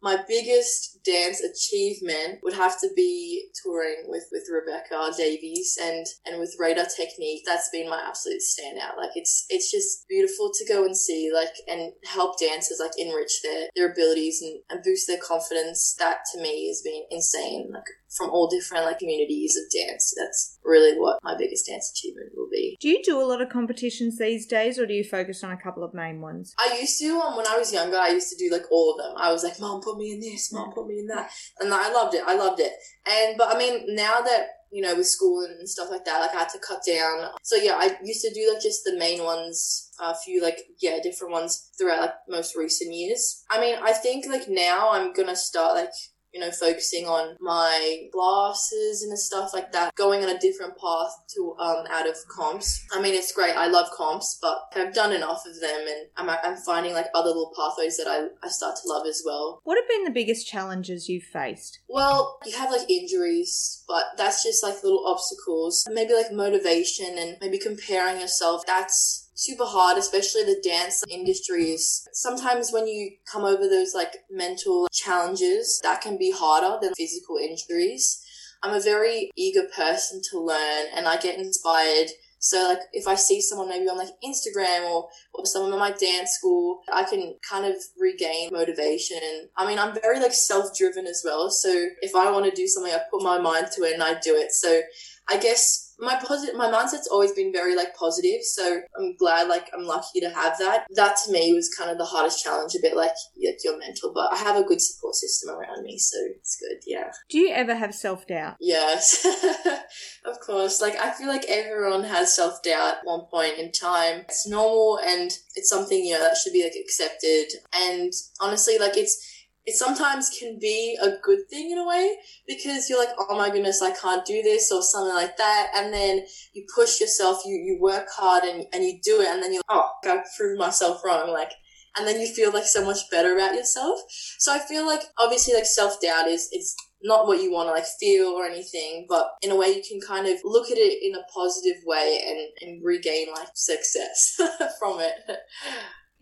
my 0.01 0.17
biggest 0.27 0.99
dance 1.03 1.41
achievement 1.41 2.39
would 2.43 2.53
have 2.53 2.79
to 2.79 2.89
be 2.95 3.49
touring 3.61 4.05
with, 4.07 4.23
with 4.31 4.43
Rebecca 4.51 5.11
Davies 5.17 5.77
and, 5.81 6.05
and 6.25 6.39
with 6.39 6.55
Radar 6.57 6.85
Technique. 6.85 7.43
That's 7.45 7.69
been 7.69 7.89
my 7.89 8.01
absolute 8.07 8.41
standout. 8.41 8.97
Like 8.97 9.11
it's 9.15 9.45
it's 9.49 9.71
just 9.71 10.07
beautiful 10.07 10.51
to 10.53 10.65
go 10.65 10.85
and 10.85 10.95
see 10.95 11.31
like 11.33 11.53
and 11.67 11.91
help 12.05 12.39
dancers 12.39 12.79
like 12.79 12.97
enrich 12.97 13.41
their, 13.43 13.67
their 13.75 13.91
abilities 13.91 14.41
and, 14.41 14.59
and 14.69 14.83
boost 14.83 15.07
their 15.07 15.19
confidence. 15.19 15.95
That 15.99 16.19
to 16.33 16.41
me 16.41 16.67
has 16.67 16.81
been 16.81 17.03
insane. 17.11 17.69
Like 17.73 17.83
from 18.15 18.29
all 18.29 18.47
different 18.47 18.85
like 18.85 18.99
communities 18.99 19.57
of 19.57 19.63
dance. 19.71 20.13
That's 20.17 20.57
really 20.63 20.99
what 20.99 21.19
my 21.23 21.35
biggest 21.37 21.67
dance 21.67 21.91
achievement 21.91 22.31
will 22.35 22.49
be. 22.51 22.77
Do 22.79 22.89
you 22.89 23.01
do 23.03 23.21
a 23.21 23.23
lot 23.23 23.41
of 23.41 23.49
competitions 23.49 24.17
these 24.17 24.47
days, 24.47 24.79
or 24.79 24.85
do 24.85 24.93
you 24.93 25.03
focus 25.03 25.43
on 25.43 25.51
a 25.51 25.61
couple 25.61 25.83
of 25.83 25.93
main 25.93 26.21
ones? 26.21 26.53
I 26.59 26.77
used 26.79 26.99
to 26.99 27.19
um, 27.19 27.37
when 27.37 27.47
I 27.47 27.57
was 27.57 27.73
younger. 27.73 27.97
I 27.97 28.09
used 28.09 28.29
to 28.29 28.37
do 28.37 28.51
like 28.51 28.71
all 28.71 28.91
of 28.91 28.97
them. 28.97 29.13
I 29.17 29.31
was 29.31 29.43
like, 29.43 29.59
"Mom, 29.59 29.81
put 29.81 29.97
me 29.97 30.13
in 30.13 30.19
this. 30.19 30.51
Mom, 30.51 30.71
put 30.71 30.87
me 30.87 30.99
in 30.99 31.07
that," 31.07 31.31
and 31.59 31.73
I 31.73 31.91
loved 31.91 32.15
it. 32.15 32.23
I 32.25 32.35
loved 32.35 32.59
it. 32.59 32.73
And 33.05 33.37
but 33.37 33.53
I 33.53 33.57
mean, 33.57 33.95
now 33.95 34.21
that 34.21 34.47
you 34.71 34.81
know, 34.83 34.95
with 34.95 35.07
school 35.07 35.41
and 35.41 35.67
stuff 35.67 35.89
like 35.89 36.05
that, 36.05 36.19
like 36.19 36.35
I 36.35 36.39
had 36.39 36.49
to 36.49 36.59
cut 36.59 36.81
down. 36.85 37.29
So 37.41 37.55
yeah, 37.55 37.73
I 37.75 37.97
used 38.03 38.23
to 38.23 38.33
do 38.33 38.51
like 38.53 38.61
just 38.61 38.83
the 38.83 38.97
main 38.97 39.23
ones, 39.23 39.89
a 39.99 40.15
few 40.15 40.41
like 40.41 40.59
yeah 40.79 40.99
different 41.01 41.33
ones 41.33 41.71
throughout 41.77 42.01
like 42.01 42.13
most 42.27 42.55
recent 42.55 42.93
years. 42.93 43.43
I 43.49 43.59
mean, 43.59 43.77
I 43.81 43.93
think 43.93 44.25
like 44.27 44.47
now 44.47 44.91
I'm 44.91 45.13
gonna 45.13 45.35
start 45.35 45.75
like 45.75 45.93
you 46.33 46.39
know, 46.39 46.51
focusing 46.51 47.05
on 47.05 47.35
my 47.39 48.07
classes 48.11 49.03
and 49.03 49.17
stuff 49.17 49.53
like 49.53 49.71
that, 49.71 49.95
going 49.95 50.23
on 50.23 50.29
a 50.29 50.39
different 50.39 50.77
path 50.77 51.11
to 51.35 51.55
um, 51.59 51.85
out 51.89 52.07
of 52.07 52.15
comps. 52.29 52.85
I 52.91 53.01
mean, 53.01 53.13
it's 53.13 53.31
great. 53.31 53.55
I 53.55 53.67
love 53.67 53.87
comps, 53.95 54.37
but 54.41 54.57
I've 54.75 54.93
done 54.93 55.13
enough 55.13 55.43
of 55.45 55.59
them, 55.59 55.81
and 55.87 56.07
I'm, 56.17 56.29
I'm 56.43 56.57
finding 56.57 56.93
like 56.93 57.07
other 57.13 57.29
little 57.29 57.53
pathways 57.55 57.97
that 57.97 58.07
I, 58.07 58.27
I 58.45 58.49
start 58.49 58.75
to 58.81 58.87
love 58.87 59.05
as 59.07 59.23
well. 59.25 59.61
What 59.63 59.77
have 59.77 59.89
been 59.89 60.03
the 60.03 60.11
biggest 60.11 60.47
challenges 60.47 61.09
you've 61.09 61.23
faced? 61.23 61.79
Well, 61.87 62.39
you 62.45 62.57
have 62.57 62.71
like 62.71 62.89
injuries, 62.89 63.83
but 63.87 64.05
that's 64.17 64.43
just 64.43 64.63
like 64.63 64.83
little 64.83 65.05
obstacles. 65.07 65.85
Maybe 65.89 66.13
like 66.13 66.31
motivation 66.31 67.17
and 67.17 67.37
maybe 67.41 67.57
comparing 67.57 68.19
yourself. 68.19 68.65
That's 68.65 69.28
super 69.39 69.65
hard, 69.65 69.97
especially 69.97 70.43
the 70.43 70.61
dance 70.61 71.01
industry 71.09 71.71
is 71.71 72.07
sometimes 72.11 72.73
when 72.73 72.87
you 72.87 73.11
come 73.31 73.45
over 73.45 73.69
those 73.69 73.95
like 73.95 74.17
mental 74.29 74.87
challenges, 74.91 75.79
that 75.81 76.01
can 76.01 76.17
be 76.17 76.31
harder 76.31 76.77
than 76.81 76.93
physical 76.93 77.37
injuries. 77.37 78.21
I'm 78.61 78.75
a 78.75 78.81
very 78.81 79.31
eager 79.37 79.63
person 79.73 80.21
to 80.31 80.39
learn 80.39 80.87
and 80.93 81.07
I 81.07 81.15
get 81.15 81.39
inspired. 81.39 82.09
So 82.39 82.67
like 82.67 82.79
if 82.91 83.07
I 83.07 83.15
see 83.15 83.39
someone 83.41 83.69
maybe 83.69 83.87
on 83.87 83.97
like 83.97 84.09
Instagram 84.23 84.91
or, 84.91 85.07
or 85.33 85.45
someone 85.45 85.71
in 85.71 85.79
my 85.79 85.91
dance 85.91 86.31
school, 86.31 86.81
I 86.91 87.03
can 87.03 87.35
kind 87.49 87.65
of 87.65 87.77
regain 87.97 88.49
motivation. 88.51 89.47
I 89.55 89.65
mean, 89.65 89.79
I'm 89.79 89.93
very 90.01 90.19
like 90.19 90.33
self-driven 90.33 91.07
as 91.07 91.21
well. 91.23 91.49
So 91.49 91.69
if 92.01 92.13
I 92.13 92.29
want 92.29 92.43
to 92.43 92.51
do 92.51 92.67
something, 92.67 92.93
I 92.93 92.99
put 93.09 93.23
my 93.23 93.39
mind 93.39 93.67
to 93.77 93.83
it 93.83 93.93
and 93.93 94.03
I 94.03 94.19
do 94.19 94.35
it. 94.35 94.51
So 94.51 94.81
I 95.29 95.37
guess 95.37 95.88
my 95.99 96.19
positive 96.25 96.55
my 96.55 96.67
mindset's 96.67 97.07
always 97.07 97.31
been 97.33 97.51
very 97.51 97.75
like 97.75 97.95
positive 97.95 98.41
so 98.41 98.81
i'm 98.97 99.15
glad 99.17 99.47
like 99.47 99.69
i'm 99.73 99.83
lucky 99.83 100.19
to 100.19 100.29
have 100.29 100.57
that. 100.59 100.85
That 100.95 101.17
to 101.25 101.31
me 101.31 101.53
was 101.53 101.69
kind 101.69 101.91
of 101.91 101.97
the 101.97 102.05
hardest 102.05 102.43
challenge 102.43 102.73
a 102.75 102.81
bit 102.81 102.95
like, 102.95 103.11
like 103.43 103.57
your 103.63 103.77
mental 103.77 104.13
but 104.13 104.31
i 104.31 104.37
have 104.37 104.55
a 104.55 104.63
good 104.63 104.81
support 104.81 105.15
system 105.15 105.55
around 105.55 105.83
me 105.83 105.97
so 105.97 106.17
it's 106.37 106.57
good 106.57 106.79
yeah. 106.85 107.11
Do 107.29 107.37
you 107.39 107.49
ever 107.49 107.75
have 107.75 107.93
self-doubt? 107.93 108.57
Yes 108.59 109.25
of 110.25 110.39
course. 110.39 110.81
Like 110.81 110.95
i 110.95 111.11
feel 111.11 111.27
like 111.27 111.45
everyone 111.47 112.03
has 112.03 112.35
self-doubt 112.35 112.97
at 112.97 112.99
one 113.03 113.25
point 113.31 113.57
in 113.57 113.71
time. 113.71 114.21
It's 114.21 114.47
normal 114.47 114.99
and 115.05 115.31
it's 115.55 115.69
something 115.69 116.03
you 116.03 116.13
know 116.13 116.21
that 116.21 116.37
should 116.37 116.53
be 116.53 116.63
like 116.63 116.75
accepted. 116.79 117.47
And 117.73 118.13
honestly 118.39 118.77
like 118.77 118.97
it's 118.97 119.28
it 119.69 119.75
sometimes 119.75 120.31
can 120.31 120.57
be 120.59 120.97
a 120.99 121.11
good 121.21 121.47
thing 121.47 121.69
in 121.69 121.77
a 121.77 121.87
way 121.87 122.17
because 122.47 122.89
you're 122.89 122.97
like, 122.97 123.13
oh 123.19 123.37
my 123.37 123.51
goodness, 123.51 123.83
I 123.83 123.91
can't 123.91 124.25
do 124.25 124.41
this 124.41 124.71
or 124.71 124.81
something 124.81 125.13
like 125.13 125.37
that. 125.37 125.67
And 125.75 125.93
then 125.93 126.25
you 126.53 126.65
push 126.73 126.99
yourself, 126.99 127.43
you, 127.45 127.53
you 127.53 127.77
work 127.79 128.07
hard 128.11 128.45
and, 128.45 128.65
and 128.73 128.83
you 128.83 128.99
do 129.03 129.21
it. 129.21 129.27
And 129.27 129.43
then 129.43 129.53
you're 129.53 129.61
like, 129.69 129.77
oh, 129.77 129.91
I 130.05 130.23
proved 130.35 130.57
myself 130.57 131.05
wrong. 131.05 131.29
Like, 131.29 131.51
and 131.95 132.07
then 132.07 132.19
you 132.19 132.25
feel 132.25 132.51
like 132.51 132.63
so 132.63 132.83
much 132.83 133.11
better 133.11 133.35
about 133.35 133.53
yourself. 133.53 133.99
So 134.39 134.51
I 134.51 134.57
feel 134.57 134.87
like 134.87 135.01
obviously 135.19 135.53
like 135.53 135.67
self 135.67 136.01
doubt 136.01 136.27
is, 136.27 136.49
it's 136.51 136.75
not 137.03 137.27
what 137.27 137.39
you 137.39 137.51
want 137.51 137.67
to 137.67 137.73
like 137.73 137.85
feel 137.99 138.29
or 138.29 138.45
anything, 138.45 139.05
but 139.07 139.27
in 139.43 139.51
a 139.51 139.55
way 139.55 139.67
you 139.67 139.83
can 139.87 139.99
kind 140.01 140.25
of 140.25 140.39
look 140.43 140.71
at 140.71 140.79
it 140.79 141.03
in 141.03 141.13
a 141.13 141.31
positive 141.31 141.83
way 141.85 142.19
and, 142.27 142.67
and 142.67 142.83
regain 142.83 143.27
like 143.31 143.49
success 143.53 144.35
from 144.79 144.99
it. 144.99 145.13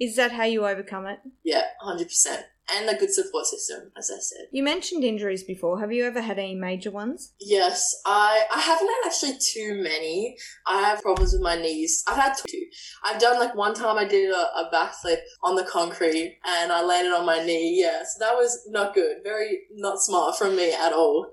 Is 0.01 0.17
that 0.17 0.33
how 0.33 0.43
you 0.43 0.67
overcome 0.67 1.05
it? 1.05 1.19
Yeah, 1.45 1.63
100% 1.81 2.43
and 2.73 2.89
a 2.89 2.95
good 2.95 3.11
support 3.11 3.45
system, 3.45 3.91
as 3.97 4.11
I 4.11 4.19
said. 4.19 4.47
You 4.51 4.63
mentioned 4.63 5.03
injuries 5.03 5.43
before. 5.43 5.79
Have 5.79 5.91
you 5.91 6.03
ever 6.05 6.21
had 6.21 6.39
any 6.39 6.55
major 6.55 6.91
ones? 6.91 7.33
Yes, 7.39 7.95
I 8.05 8.43
I 8.53 8.59
haven't 8.59 8.87
had 8.87 9.07
actually 9.07 9.37
too 9.39 9.81
many. 9.81 10.37
I 10.65 10.81
have 10.81 11.01
problems 11.01 11.33
with 11.33 11.41
my 11.41 11.55
knees. 11.55 12.03
I've 12.07 12.17
had 12.17 12.33
two. 12.47 12.65
I've 13.03 13.21
done 13.21 13.39
like 13.39 13.55
one 13.55 13.73
time 13.73 13.97
I 13.97 14.05
did 14.05 14.31
a, 14.31 14.35
a 14.35 14.69
backflip 14.73 15.19
on 15.43 15.55
the 15.55 15.63
concrete 15.63 16.39
and 16.45 16.71
I 16.71 16.83
landed 16.83 17.13
on 17.13 17.25
my 17.25 17.43
knee. 17.43 17.79
Yeah, 17.79 18.03
so 18.03 18.19
that 18.19 18.35
was 18.35 18.67
not 18.67 18.93
good. 18.93 19.17
Very 19.23 19.59
not 19.73 19.99
smart 19.99 20.37
from 20.37 20.55
me 20.55 20.73
at 20.73 20.93
all. 20.93 21.31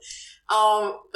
Um, 0.52 0.98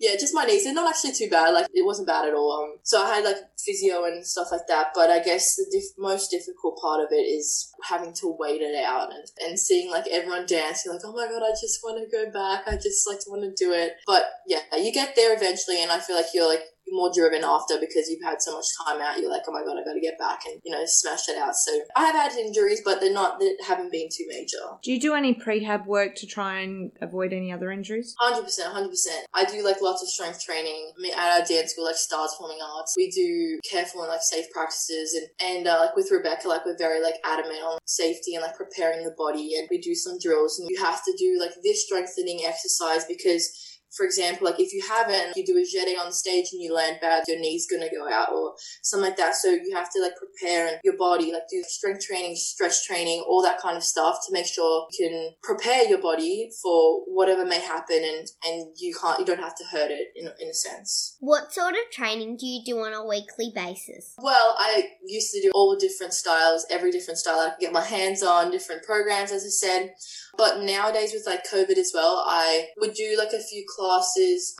yeah, 0.00 0.14
just 0.18 0.34
my 0.34 0.44
knees. 0.44 0.64
They're 0.64 0.74
not 0.74 0.88
actually 0.88 1.12
too 1.12 1.28
bad. 1.28 1.50
Like 1.50 1.66
it 1.72 1.84
wasn't 1.84 2.08
bad 2.08 2.28
at 2.28 2.34
all. 2.34 2.62
Um, 2.62 2.78
so 2.82 3.02
I 3.02 3.16
had 3.16 3.24
like 3.24 3.36
physio 3.58 4.04
and 4.04 4.24
stuff 4.24 4.48
like 4.52 4.66
that. 4.68 4.88
But 4.94 5.10
I 5.10 5.18
guess 5.22 5.56
the 5.56 5.66
diff- 5.70 5.98
most 5.98 6.30
difficult 6.30 6.78
part 6.80 7.00
of 7.00 7.08
it 7.10 7.22
is 7.22 7.72
having 7.88 8.14
to 8.14 8.36
wait 8.38 8.60
it 8.60 8.84
out 8.84 9.12
and, 9.12 9.24
and 9.44 9.58
seeing 9.58 9.90
like 9.90 10.06
everyone 10.10 10.46
dance. 10.46 10.84
You're 10.84 10.94
like, 10.94 11.04
oh 11.04 11.12
my 11.12 11.26
god, 11.26 11.42
I 11.42 11.50
just 11.50 11.80
want 11.82 11.98
to 11.98 12.16
go 12.16 12.30
back. 12.30 12.64
I 12.66 12.76
just 12.76 13.08
like 13.08 13.18
want 13.26 13.42
to 13.42 13.64
do 13.64 13.72
it. 13.72 13.94
But 14.06 14.24
yeah, 14.46 14.60
you 14.76 14.92
get 14.92 15.16
there 15.16 15.34
eventually, 15.36 15.82
and 15.82 15.90
I 15.90 15.98
feel 15.98 16.16
like 16.16 16.26
you're 16.32 16.48
like 16.48 16.64
more 16.92 17.10
driven 17.12 17.42
after 17.42 17.80
because 17.80 18.08
you've 18.08 18.22
had 18.22 18.40
so 18.40 18.54
much 18.54 18.66
time 18.86 19.00
out. 19.00 19.18
You're 19.18 19.30
like, 19.30 19.42
oh 19.48 19.52
my 19.52 19.64
god, 19.64 19.80
I 19.80 19.84
got 19.84 19.94
to 19.94 20.00
get 20.00 20.18
back 20.18 20.40
and 20.46 20.60
you 20.64 20.72
know 20.72 20.82
smash 20.86 21.28
it 21.28 21.38
out. 21.38 21.54
So 21.54 21.72
I 21.96 22.04
have 22.04 22.14
had 22.14 22.38
injuries, 22.38 22.82
but 22.84 23.00
they're 23.00 23.12
not 23.12 23.40
they 23.40 23.54
haven't 23.66 23.90
been 23.90 24.08
too 24.12 24.26
major. 24.28 24.78
Do 24.82 24.92
you 24.92 25.00
do 25.00 25.14
any 25.14 25.34
prehab 25.34 25.86
work 25.86 26.14
to 26.16 26.26
try 26.26 26.60
and 26.60 26.92
avoid 27.00 27.32
any 27.32 27.52
other 27.52 27.70
injuries? 27.70 28.14
Hundred 28.20 28.44
percent, 28.44 28.72
hundred 28.72 28.90
percent. 28.90 29.26
I 29.34 29.44
do 29.44 29.64
like 29.64 29.80
lots 29.80 30.02
of 30.02 30.08
strength 30.08 30.44
training. 30.44 30.92
I 30.96 31.00
mean, 31.00 31.14
at 31.14 31.40
our 31.40 31.46
dance 31.46 31.72
school, 31.72 31.84
like 31.84 31.96
Stars 31.96 32.32
Performing 32.32 32.58
Arts, 32.62 32.94
we 32.96 33.10
do 33.10 33.58
careful 33.68 34.02
and 34.02 34.10
like 34.10 34.22
safe 34.22 34.46
practices, 34.52 35.14
and 35.14 35.56
and 35.56 35.66
uh, 35.66 35.78
like 35.80 35.96
with 35.96 36.10
Rebecca, 36.10 36.48
like 36.48 36.66
we're 36.66 36.78
very 36.78 37.02
like 37.02 37.16
adamant 37.24 37.62
on 37.64 37.78
safety 37.86 38.34
and 38.34 38.42
like 38.42 38.56
preparing 38.56 39.04
the 39.04 39.14
body, 39.16 39.56
and 39.56 39.68
we 39.70 39.78
do 39.78 39.94
some 39.94 40.18
drills, 40.20 40.58
and 40.58 40.68
you 40.70 40.82
have 40.82 41.02
to 41.04 41.14
do 41.18 41.38
like 41.40 41.52
this 41.62 41.84
strengthening 41.86 42.44
exercise 42.44 43.04
because 43.06 43.71
for 43.94 44.04
example, 44.04 44.46
like 44.46 44.58
if 44.58 44.72
you 44.72 44.82
haven't, 44.88 45.36
you 45.36 45.44
do 45.44 45.56
a 45.56 45.60
jeté 45.60 45.98
on 45.98 46.06
the 46.06 46.12
stage 46.12 46.48
and 46.52 46.62
you 46.62 46.74
land 46.74 46.98
bad, 47.00 47.24
your 47.28 47.38
knee's 47.38 47.66
gonna 47.70 47.90
go 47.90 48.10
out 48.10 48.32
or 48.32 48.54
something 48.82 49.10
like 49.10 49.18
that. 49.18 49.34
So 49.34 49.50
you 49.50 49.72
have 49.74 49.90
to 49.90 50.00
like 50.00 50.14
prepare 50.16 50.80
your 50.82 50.96
body, 50.96 51.32
like 51.32 51.48
do 51.50 51.62
strength 51.66 52.06
training, 52.06 52.36
stretch 52.36 52.84
training, 52.86 53.24
all 53.28 53.42
that 53.42 53.60
kind 53.60 53.76
of 53.76 53.84
stuff 53.84 54.18
to 54.26 54.32
make 54.32 54.46
sure 54.46 54.86
you 54.92 55.08
can 55.08 55.30
prepare 55.42 55.86
your 55.86 56.00
body 56.00 56.50
for 56.62 57.02
whatever 57.06 57.44
may 57.44 57.60
happen 57.60 58.02
and, 58.02 58.26
and 58.44 58.74
you 58.78 58.94
can't, 58.98 59.18
you 59.20 59.26
don't 59.26 59.40
have 59.40 59.56
to 59.56 59.64
hurt 59.64 59.90
it 59.90 60.08
in, 60.16 60.28
in 60.40 60.48
a 60.48 60.54
sense. 60.54 61.16
What 61.20 61.52
sort 61.52 61.74
of 61.74 61.90
training 61.92 62.38
do 62.38 62.46
you 62.46 62.62
do 62.64 62.78
on 62.78 62.94
a 62.94 63.06
weekly 63.06 63.52
basis? 63.54 64.14
Well, 64.18 64.56
I 64.58 64.90
used 65.06 65.32
to 65.32 65.42
do 65.42 65.50
all 65.54 65.76
different 65.76 66.14
styles, 66.14 66.66
every 66.70 66.90
different 66.90 67.18
style 67.18 67.40
I 67.40 67.50
could 67.50 67.60
get 67.60 67.72
my 67.72 67.84
hands 67.84 68.22
on, 68.22 68.50
different 68.50 68.84
programs, 68.84 69.32
as 69.32 69.44
I 69.44 69.48
said. 69.48 69.94
But 70.38 70.62
nowadays 70.62 71.12
with 71.12 71.26
like 71.26 71.44
COVID 71.46 71.76
as 71.76 71.92
well, 71.94 72.24
I 72.26 72.68
would 72.78 72.94
do 72.94 73.16
like 73.18 73.32
a 73.34 73.42
few 73.42 73.66
classes 73.68 73.81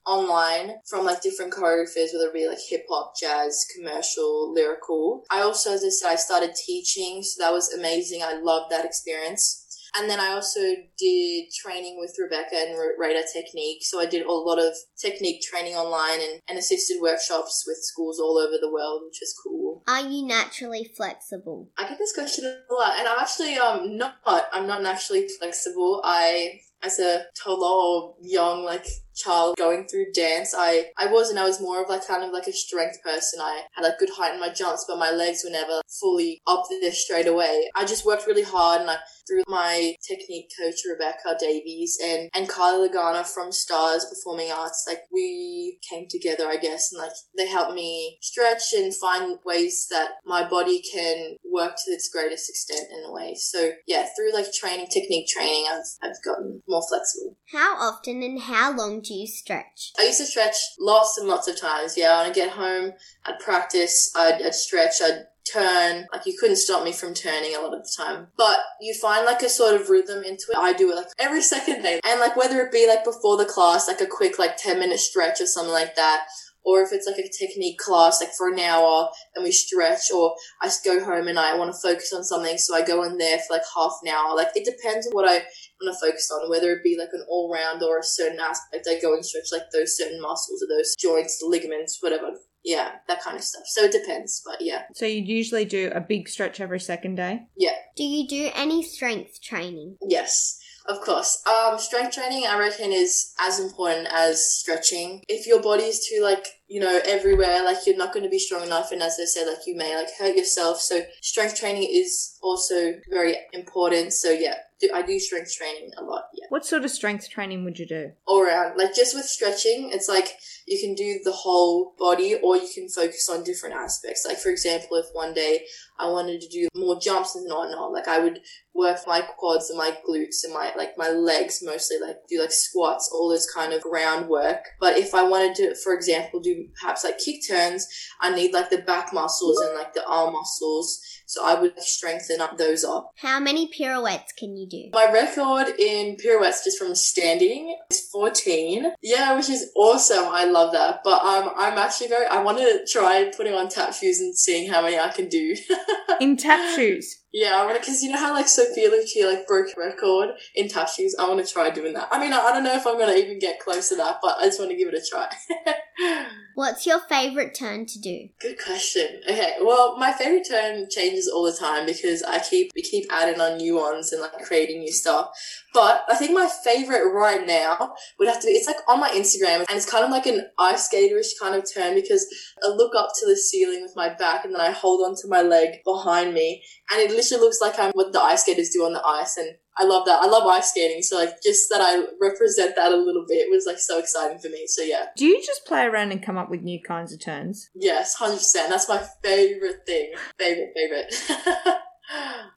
online 0.05 0.75
from 0.87 1.05
like 1.05 1.21
different 1.21 1.53
choreographers, 1.53 2.13
whether 2.13 2.27
it 2.27 2.33
be 2.33 2.47
like 2.47 2.59
hip 2.69 2.85
hop, 2.89 3.13
jazz, 3.19 3.65
commercial, 3.75 4.53
lyrical. 4.53 5.23
I 5.31 5.41
also, 5.41 5.73
as 5.73 5.83
I 5.83 5.89
said, 5.89 6.09
I 6.09 6.15
started 6.15 6.55
teaching, 6.55 7.23
so 7.23 7.43
that 7.43 7.51
was 7.51 7.73
amazing. 7.73 8.21
I 8.23 8.39
loved 8.41 8.71
that 8.71 8.85
experience. 8.85 9.59
And 9.95 10.09
then 10.09 10.19
I 10.19 10.29
also 10.29 10.59
did 10.97 11.45
training 11.53 11.97
with 11.99 12.15
Rebecca 12.17 12.55
and 12.55 12.75
Radar 12.97 13.23
Technique. 13.31 13.83
So 13.83 13.99
I 13.99 14.07
did 14.07 14.25
a 14.25 14.31
lot 14.31 14.57
of 14.57 14.73
technique 14.99 15.43
training 15.43 15.75
online 15.75 16.19
and, 16.19 16.41
and 16.49 16.57
assisted 16.57 16.97
workshops 16.99 17.63
with 17.67 17.77
schools 17.77 18.19
all 18.19 18.39
over 18.39 18.57
the 18.59 18.71
world, 18.71 19.03
which 19.05 19.21
is 19.21 19.35
cool. 19.43 19.83
Are 19.87 20.01
you 20.01 20.25
naturally 20.25 20.91
flexible? 20.97 21.69
I 21.77 21.87
get 21.87 21.99
this 21.99 22.13
question 22.13 22.45
a 22.45 22.73
lot, 22.73 22.97
and 22.97 23.07
I'm 23.07 23.19
actually 23.19 23.55
um 23.57 23.97
not. 23.97 24.15
I'm 24.51 24.65
not 24.65 24.81
naturally 24.81 25.27
flexible. 25.39 26.01
I 26.03 26.61
as 26.81 26.99
a 26.99 27.25
toddler 27.41 28.13
young 28.21 28.63
like 28.63 28.85
child 29.15 29.55
going 29.57 29.85
through 29.87 30.11
dance 30.13 30.53
i 30.57 30.85
i 30.97 31.05
wasn't 31.07 31.37
i 31.37 31.43
was 31.45 31.61
more 31.61 31.81
of 31.81 31.89
like 31.89 32.07
kind 32.07 32.23
of 32.23 32.31
like 32.31 32.47
a 32.47 32.53
strength 32.53 32.97
person. 33.03 33.39
I 33.41 33.63
had 33.73 33.83
like 33.83 33.99
good 33.99 34.09
height 34.09 34.33
in 34.33 34.39
my 34.39 34.49
jumps 34.49 34.85
but 34.87 34.97
my 34.97 35.11
legs 35.11 35.43
were 35.43 35.51
never 35.51 35.81
fully 35.99 36.41
up 36.47 36.63
there 36.69 36.91
straight 36.91 37.27
away. 37.27 37.69
I 37.75 37.85
just 37.85 38.05
worked 38.05 38.27
really 38.27 38.43
hard 38.43 38.81
and 38.81 38.89
i 38.89 38.97
through 39.27 39.43
my 39.47 39.95
technique 40.05 40.51
coach 40.59 40.81
rebecca 40.89 41.37
davies 41.39 41.97
and 42.03 42.29
and 42.33 42.49
kylie 42.49 42.89
lagana 42.89 43.25
from 43.25 43.51
stars 43.51 44.05
performing 44.05 44.51
arts 44.51 44.85
like 44.87 45.03
we 45.13 45.77
came 45.89 46.05
together 46.09 46.47
i 46.47 46.57
guess 46.57 46.91
and 46.91 47.01
like 47.01 47.13
they 47.37 47.47
helped 47.47 47.73
me 47.73 48.17
stretch 48.21 48.73
and 48.75 48.93
find 48.93 49.37
ways 49.45 49.87
that 49.89 50.09
my 50.25 50.47
body 50.47 50.81
can 50.93 51.37
work 51.51 51.75
to 51.75 51.91
its 51.91 52.09
greatest 52.09 52.49
extent 52.49 52.87
in 52.91 53.03
a 53.05 53.11
way. 53.11 53.35
So 53.35 53.71
yeah 53.87 54.07
through 54.15 54.33
like 54.33 54.51
training 54.53 54.87
technique 54.87 55.27
training 55.27 55.65
i've 55.71 55.85
i've 56.01 56.23
gotten 56.23 56.61
more 56.67 56.83
flexible 56.87 57.37
How 57.51 57.75
often 57.77 58.23
and 58.23 58.41
how 58.41 58.75
long 58.75 59.01
do 59.01 59.13
you 59.13 59.27
stretch? 59.27 59.91
I 59.99 60.05
used 60.05 60.19
to 60.19 60.25
stretch 60.25 60.55
lots 60.79 61.17
and 61.17 61.27
lots 61.27 61.47
of 61.47 61.59
times. 61.59 61.97
Yeah, 61.97 62.17
when 62.17 62.31
I 62.31 62.33
get 62.33 62.51
home, 62.51 62.93
I'd 63.25 63.39
practice, 63.39 64.11
I'd, 64.15 64.41
I'd 64.41 64.55
stretch, 64.55 65.01
I'd 65.03 65.25
turn. 65.51 66.07
Like 66.11 66.25
you 66.25 66.35
couldn't 66.39 66.55
stop 66.57 66.83
me 66.83 66.91
from 66.91 67.13
turning 67.13 67.55
a 67.55 67.59
lot 67.59 67.73
of 67.73 67.83
the 67.83 67.93
time. 67.95 68.27
But 68.37 68.57
you 68.81 68.93
find 68.93 69.25
like 69.25 69.41
a 69.41 69.49
sort 69.49 69.79
of 69.79 69.89
rhythm 69.89 70.23
into 70.23 70.45
it. 70.49 70.57
I 70.57 70.73
do 70.73 70.91
it 70.91 70.95
like 70.95 71.07
every 71.19 71.41
second 71.41 71.81
day. 71.81 71.99
And 72.05 72.19
like 72.19 72.35
whether 72.35 72.59
it 72.61 72.71
be 72.71 72.87
like 72.87 73.03
before 73.03 73.37
the 73.37 73.45
class, 73.45 73.87
like 73.87 74.01
a 74.01 74.07
quick 74.07 74.39
like 74.39 74.57
10 74.57 74.79
minute 74.79 74.99
stretch 74.99 75.41
or 75.41 75.45
something 75.45 75.73
like 75.73 75.95
that, 75.95 76.25
or 76.65 76.81
if 76.81 76.93
it's 76.93 77.07
like 77.07 77.17
a 77.17 77.29
technique 77.29 77.77
class, 77.77 78.21
like 78.21 78.31
for 78.37 78.49
an 78.49 78.59
hour 78.59 79.09
and 79.35 79.43
we 79.43 79.51
stretch, 79.51 80.11
or 80.13 80.35
I 80.61 80.71
go 80.85 81.03
home 81.03 81.27
and 81.27 81.37
I 81.37 81.57
want 81.57 81.73
to 81.73 81.79
focus 81.79 82.13
on 82.13 82.23
something, 82.23 82.57
so 82.57 82.75
I 82.75 82.85
go 82.85 83.03
in 83.03 83.17
there 83.17 83.37
for 83.39 83.53
like 83.53 83.63
half 83.75 83.99
an 84.03 84.09
hour. 84.09 84.35
Like 84.35 84.49
it 84.55 84.65
depends 84.65 85.07
on 85.07 85.13
what 85.13 85.29
I 85.29 85.43
want 85.81 85.93
to 85.93 86.05
focus 86.05 86.29
on, 86.31 86.49
whether 86.49 86.71
it 86.71 86.83
be 86.83 86.97
like 86.97 87.09
an 87.13 87.25
all 87.29 87.51
round 87.51 87.83
or 87.83 87.99
a 87.99 88.03
certain 88.03 88.39
aspect. 88.39 88.87
I 88.89 88.99
go 88.99 89.13
and 89.13 89.25
stretch 89.25 89.51
like 89.51 89.69
those 89.73 89.97
certain 89.97 90.21
muscles 90.21 90.63
or 90.63 90.67
those 90.67 90.95
joints, 90.95 91.41
ligaments, 91.45 91.99
whatever. 92.01 92.31
Yeah, 92.63 92.91
that 93.09 93.21
kind 93.21 93.35
of 93.35 93.43
stuff. 93.43 93.63
So 93.65 93.83
it 93.83 93.91
depends, 93.91 94.41
but 94.45 94.61
yeah. 94.61 94.83
So 94.95 95.05
you'd 95.05 95.27
usually 95.27 95.65
do 95.65 95.91
a 95.93 95.99
big 95.99 96.29
stretch 96.29 96.61
every 96.61 96.79
second 96.79 97.15
day? 97.15 97.41
Yeah. 97.57 97.75
Do 97.97 98.03
you 98.03 98.27
do 98.27 98.51
any 98.55 98.83
strength 98.83 99.41
training? 99.41 99.97
Yes. 100.01 100.59
Of 100.85 100.99
course. 100.99 101.41
Um, 101.47 101.79
strength 101.79 102.15
training, 102.15 102.45
I 102.45 102.59
reckon, 102.59 102.91
is 102.91 103.33
as 103.39 103.59
important 103.59 104.07
as 104.11 104.45
stretching. 104.45 105.23
If 105.29 105.47
your 105.47 105.61
body 105.61 105.83
is 105.83 106.05
too, 106.05 106.21
like, 106.21 106.45
you 106.67 106.81
know, 106.81 106.99
everywhere, 107.05 107.63
like, 107.63 107.77
you're 107.85 107.95
not 107.95 108.13
going 108.13 108.23
to 108.23 108.29
be 108.29 108.39
strong 108.39 108.63
enough. 108.63 108.91
And 108.91 109.01
as 109.01 109.17
I 109.21 109.23
said, 109.23 109.47
like, 109.47 109.65
you 109.65 109.77
may, 109.77 109.95
like, 109.95 110.09
hurt 110.19 110.35
yourself. 110.35 110.81
So 110.81 111.01
strength 111.21 111.57
training 111.57 111.87
is 111.89 112.37
also 112.41 112.95
very 113.09 113.37
important. 113.53 114.11
So, 114.11 114.29
yeah, 114.29 114.55
do, 114.83 114.93
I 114.93 115.01
do 115.01 115.19
strength 115.19 115.55
training 115.55 115.91
a 115.97 116.03
lot. 116.03 116.23
Yeah. 116.33 116.45
What 116.49 116.65
sort 116.65 116.83
of 116.83 116.91
strength 116.91 117.29
training 117.29 117.63
would 117.63 117.79
you 117.79 117.85
do? 117.85 118.11
All 118.25 118.41
around. 118.41 118.77
Like, 118.77 118.95
just 118.95 119.15
with 119.15 119.25
stretching, 119.25 119.91
it's 119.93 120.09
like 120.09 120.29
you 120.67 120.79
can 120.79 120.95
do 120.95 121.19
the 121.23 121.31
whole 121.31 121.93
body 121.97 122.35
or 122.35 122.57
you 122.57 122.69
can 122.73 122.89
focus 122.89 123.29
on 123.29 123.43
different 123.43 123.75
aspects. 123.75 124.25
Like, 124.27 124.37
for 124.37 124.49
example, 124.49 124.97
if 124.97 125.07
one 125.13 125.33
day 125.33 125.65
I 125.99 126.09
wanted 126.09 126.41
to 126.41 126.47
do 126.49 126.67
more 126.75 126.99
jumps 126.99 127.35
and 127.35 127.47
whatnot, 127.49 127.91
like, 127.91 128.07
I 128.07 128.19
would 128.19 128.39
work 128.73 128.97
my 129.05 129.21
quads 129.37 129.69
and 129.69 129.77
my 129.77 129.95
glutes 130.07 130.43
and 130.43 130.53
my 130.53 130.71
like 130.75 130.97
my 130.97 131.09
legs 131.09 131.61
mostly 131.63 131.97
like 131.99 132.17
do 132.27 132.39
like 132.39 132.51
squats 132.51 133.09
all 133.13 133.29
this 133.29 133.51
kind 133.51 133.71
of 133.71 133.81
groundwork 133.83 134.65
but 134.79 134.97
if 134.97 135.13
i 135.13 135.21
wanted 135.21 135.53
to 135.53 135.75
for 135.75 135.93
example 135.93 136.39
do 136.39 136.67
perhaps 136.79 137.03
like 137.03 137.19
kick 137.19 137.39
turns 137.47 137.87
i 138.19 138.33
need 138.33 138.51
like 138.51 138.69
the 138.71 138.79
back 138.79 139.13
muscles 139.13 139.59
and 139.61 139.75
like 139.75 139.93
the 139.93 140.05
arm 140.07 140.33
muscles 140.33 140.99
so 141.25 141.45
i 141.45 141.59
would 141.59 141.79
strengthen 141.81 142.41
up 142.41 142.57
those 142.57 142.83
up 142.83 143.11
How 143.17 143.39
many 143.39 143.67
pirouettes 143.67 144.33
can 144.37 144.55
you 144.57 144.67
do? 144.67 144.89
my 144.93 145.11
record 145.11 145.79
in 145.79 146.15
pirouettes 146.17 146.63
just 146.63 146.77
from 146.77 146.95
standing 146.95 147.75
is 147.91 148.01
14 148.11 148.93
yeah 149.01 149.35
which 149.35 149.49
is 149.49 149.71
awesome 149.75 150.25
i 150.29 150.45
love 150.45 150.73
that 150.73 151.01
but 151.03 151.23
um 151.23 151.51
i'm 151.57 151.77
actually 151.77 152.07
very 152.07 152.25
i 152.27 152.41
want 152.41 152.57
to 152.57 152.85
try 152.91 153.31
putting 153.35 153.53
on 153.53 153.69
tap 153.69 153.93
shoes 153.93 154.19
and 154.19 154.35
seeing 154.37 154.71
how 154.71 154.81
many 154.81 154.97
i 154.97 155.09
can 155.09 155.27
do 155.29 155.55
In 156.19 156.37
tap 156.37 156.75
shoes. 156.75 157.19
Yeah, 157.33 157.55
I 157.59 157.65
want 157.65 157.75
to, 157.75 157.79
because 157.81 158.03
you 158.03 158.11
know 158.11 158.19
how 158.19 158.33
like 158.33 158.47
Sophia 158.47 158.89
Lucia 158.89 159.25
like 159.25 159.47
broke 159.47 159.67
a 159.75 159.79
record 159.79 160.29
in 160.53 160.69
tap 160.69 160.87
shoes? 160.87 161.15
I 161.19 161.27
want 161.27 161.43
to 161.45 161.51
try 161.51 161.71
doing 161.71 161.93
that. 161.93 162.07
I 162.11 162.19
mean, 162.19 162.31
I, 162.31 162.39
I 162.39 162.53
don't 162.53 162.63
know 162.63 162.75
if 162.75 162.85
I'm 162.85 162.97
going 162.97 163.13
to 163.13 163.19
even 163.19 163.39
get 163.39 163.59
close 163.59 163.89
to 163.89 163.95
that, 163.95 164.19
but 164.21 164.37
I 164.39 164.45
just 164.45 164.59
want 164.59 164.69
to 164.71 164.77
give 164.77 164.87
it 164.87 164.93
a 164.93 165.03
try. 165.09 165.27
What's 166.55 166.85
your 166.85 166.99
favourite 166.99 167.55
turn 167.55 167.85
to 167.87 167.99
do? 167.99 168.29
Good 168.39 168.57
question. 168.63 169.21
Okay, 169.27 169.55
well, 169.61 169.97
my 169.97 170.11
favorite 170.11 170.47
turn 170.47 170.87
changes 170.89 171.27
all 171.27 171.43
the 171.43 171.57
time 171.57 171.85
because 171.85 172.21
I 172.23 172.39
keep 172.39 172.71
we 172.75 172.81
keep 172.81 173.05
adding 173.11 173.41
on 173.41 173.57
new 173.57 173.75
ones 173.75 174.11
and 174.13 174.21
like 174.21 174.33
creating 174.43 174.79
new 174.79 174.91
stuff. 174.91 175.29
But 175.73 176.03
I 176.09 176.15
think 176.15 176.33
my 176.33 176.49
favorite 176.63 177.11
right 177.11 177.45
now 177.45 177.93
would 178.19 178.27
have 178.27 178.39
to 178.41 178.47
be 178.47 178.53
it's 178.53 178.67
like 178.67 178.77
on 178.87 178.99
my 178.99 179.09
Instagram 179.09 179.65
and 179.67 179.71
it's 179.71 179.89
kind 179.89 180.05
of 180.05 180.11
like 180.11 180.27
an 180.27 180.45
ice 180.59 180.89
skaterish 180.89 181.29
kind 181.41 181.55
of 181.55 181.65
turn 181.71 181.95
because 181.95 182.27
I 182.63 182.67
look 182.67 182.93
up 182.95 183.09
to 183.19 183.25
the 183.25 183.35
ceiling 183.35 183.81
with 183.81 183.93
my 183.95 184.09
back 184.13 184.45
and 184.45 184.53
then 184.53 184.61
I 184.61 184.71
hold 184.71 185.01
onto 185.01 185.27
my 185.27 185.41
leg 185.41 185.79
behind 185.83 186.33
me 186.33 186.63
and 186.91 187.01
it 187.01 187.15
literally 187.15 187.41
looks 187.41 187.61
like 187.61 187.79
I'm 187.79 187.91
what 187.93 188.13
the 188.13 188.21
ice 188.21 188.43
skaters 188.43 188.69
do 188.69 188.85
on 188.85 188.93
the 188.93 189.03
ice 189.05 189.37
and 189.37 189.55
I 189.77 189.85
love 189.85 190.05
that. 190.05 190.21
I 190.21 190.27
love 190.27 190.45
ice 190.47 190.69
skating, 190.69 191.01
so 191.01 191.17
like 191.17 191.41
just 191.41 191.69
that 191.69 191.81
I 191.81 192.05
represent 192.21 192.75
that 192.75 192.91
a 192.91 192.95
little 192.97 193.25
bit 193.27 193.47
was 193.49 193.65
like 193.65 193.79
so 193.79 193.97
exciting 193.99 194.39
for 194.39 194.49
me. 194.49 194.65
So 194.67 194.81
yeah, 194.83 195.05
Do 195.17 195.25
you 195.25 195.41
just 195.43 195.65
play 195.65 195.83
around 195.85 196.11
and 196.11 196.23
come 196.23 196.37
up 196.37 196.49
with 196.49 196.61
new 196.61 196.79
kinds 196.81 197.11
of 197.13 197.19
turns? 197.19 197.69
yes, 197.75 198.15
hundred 198.15 198.35
percent. 198.35 198.69
That's 198.69 198.87
my 198.89 199.03
favorite 199.23 199.85
thing. 199.85 200.13
Favorite, 200.37 200.73
favorite. 200.75 201.75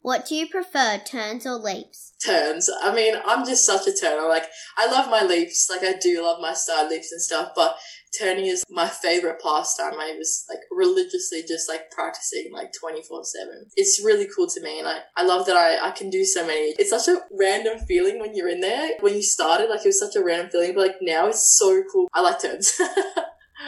What 0.03 0.27
do 0.27 0.35
you 0.35 0.49
prefer, 0.49 0.99
turns 0.99 1.47
or 1.47 1.55
leaps? 1.55 2.13
turns. 2.25 2.69
I 2.83 2.95
mean, 2.95 3.15
I'm 3.27 3.45
just 3.47 3.65
such 3.65 3.87
a 3.87 3.93
turner. 3.93 4.29
Like, 4.29 4.45
I 4.77 4.87
love 4.91 5.09
my 5.11 5.23
leaps. 5.23 5.69
Like, 5.71 5.83
I 5.83 5.99
do 5.99 6.23
love 6.23 6.41
my 6.41 6.53
side 6.53 6.89
leaps 6.91 7.11
and 7.13 7.21
stuff, 7.23 7.53
but 7.55 7.77
turning 8.19 8.47
is 8.47 8.65
my 8.71 8.89
favorite 8.89 9.41
pastime. 9.43 9.95
I 9.95 10.15
was 10.17 10.45
like 10.49 10.61
religiously 10.71 11.43
just 11.47 11.69
like 11.69 11.91
practicing 11.91 12.51
like 12.53 12.73
24 12.79 13.25
7. 13.25 13.67
It's 13.77 14.03
really 14.05 14.29
cool 14.35 14.47
to 14.49 14.61
me. 14.61 14.79
And 14.79 14.89
I, 14.89 14.99
I 15.17 15.25
love 15.25 15.47
that 15.47 15.57
I, 15.57 15.89
I 15.89 15.91
can 15.91 16.11
do 16.11 16.25
so 16.25 16.47
many. 16.47 16.75
It's 16.79 16.91
such 16.91 17.09
a 17.09 17.21
random 17.33 17.79
feeling 17.87 18.21
when 18.21 18.35
you're 18.35 18.49
in 18.49 18.61
there. 18.61 18.91
When 19.01 19.15
you 19.15 19.23
started, 19.23 19.69
like, 19.69 19.81
it 19.85 19.89
was 19.89 20.01
such 20.01 20.17
a 20.17 20.25
random 20.25 20.51
feeling, 20.51 20.75
but 20.75 20.87
like 20.87 20.97
now 21.01 21.27
it's 21.29 21.57
so 21.57 21.83
cool. 21.93 22.09
I 22.13 22.21
like 22.21 22.41
turns. 22.41 22.81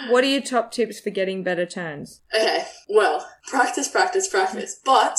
What 0.09 0.23
are 0.23 0.29
your 0.29 0.43
top 0.43 0.71
tips 0.71 1.01
for 1.01 1.11
getting 1.11 1.43
better 1.43 1.67
turns? 1.67 2.21
Okay, 2.35 2.65
well, 2.89 3.29
practice, 3.47 3.89
practice, 3.89 4.29
practice. 4.29 4.79
But 4.85 5.19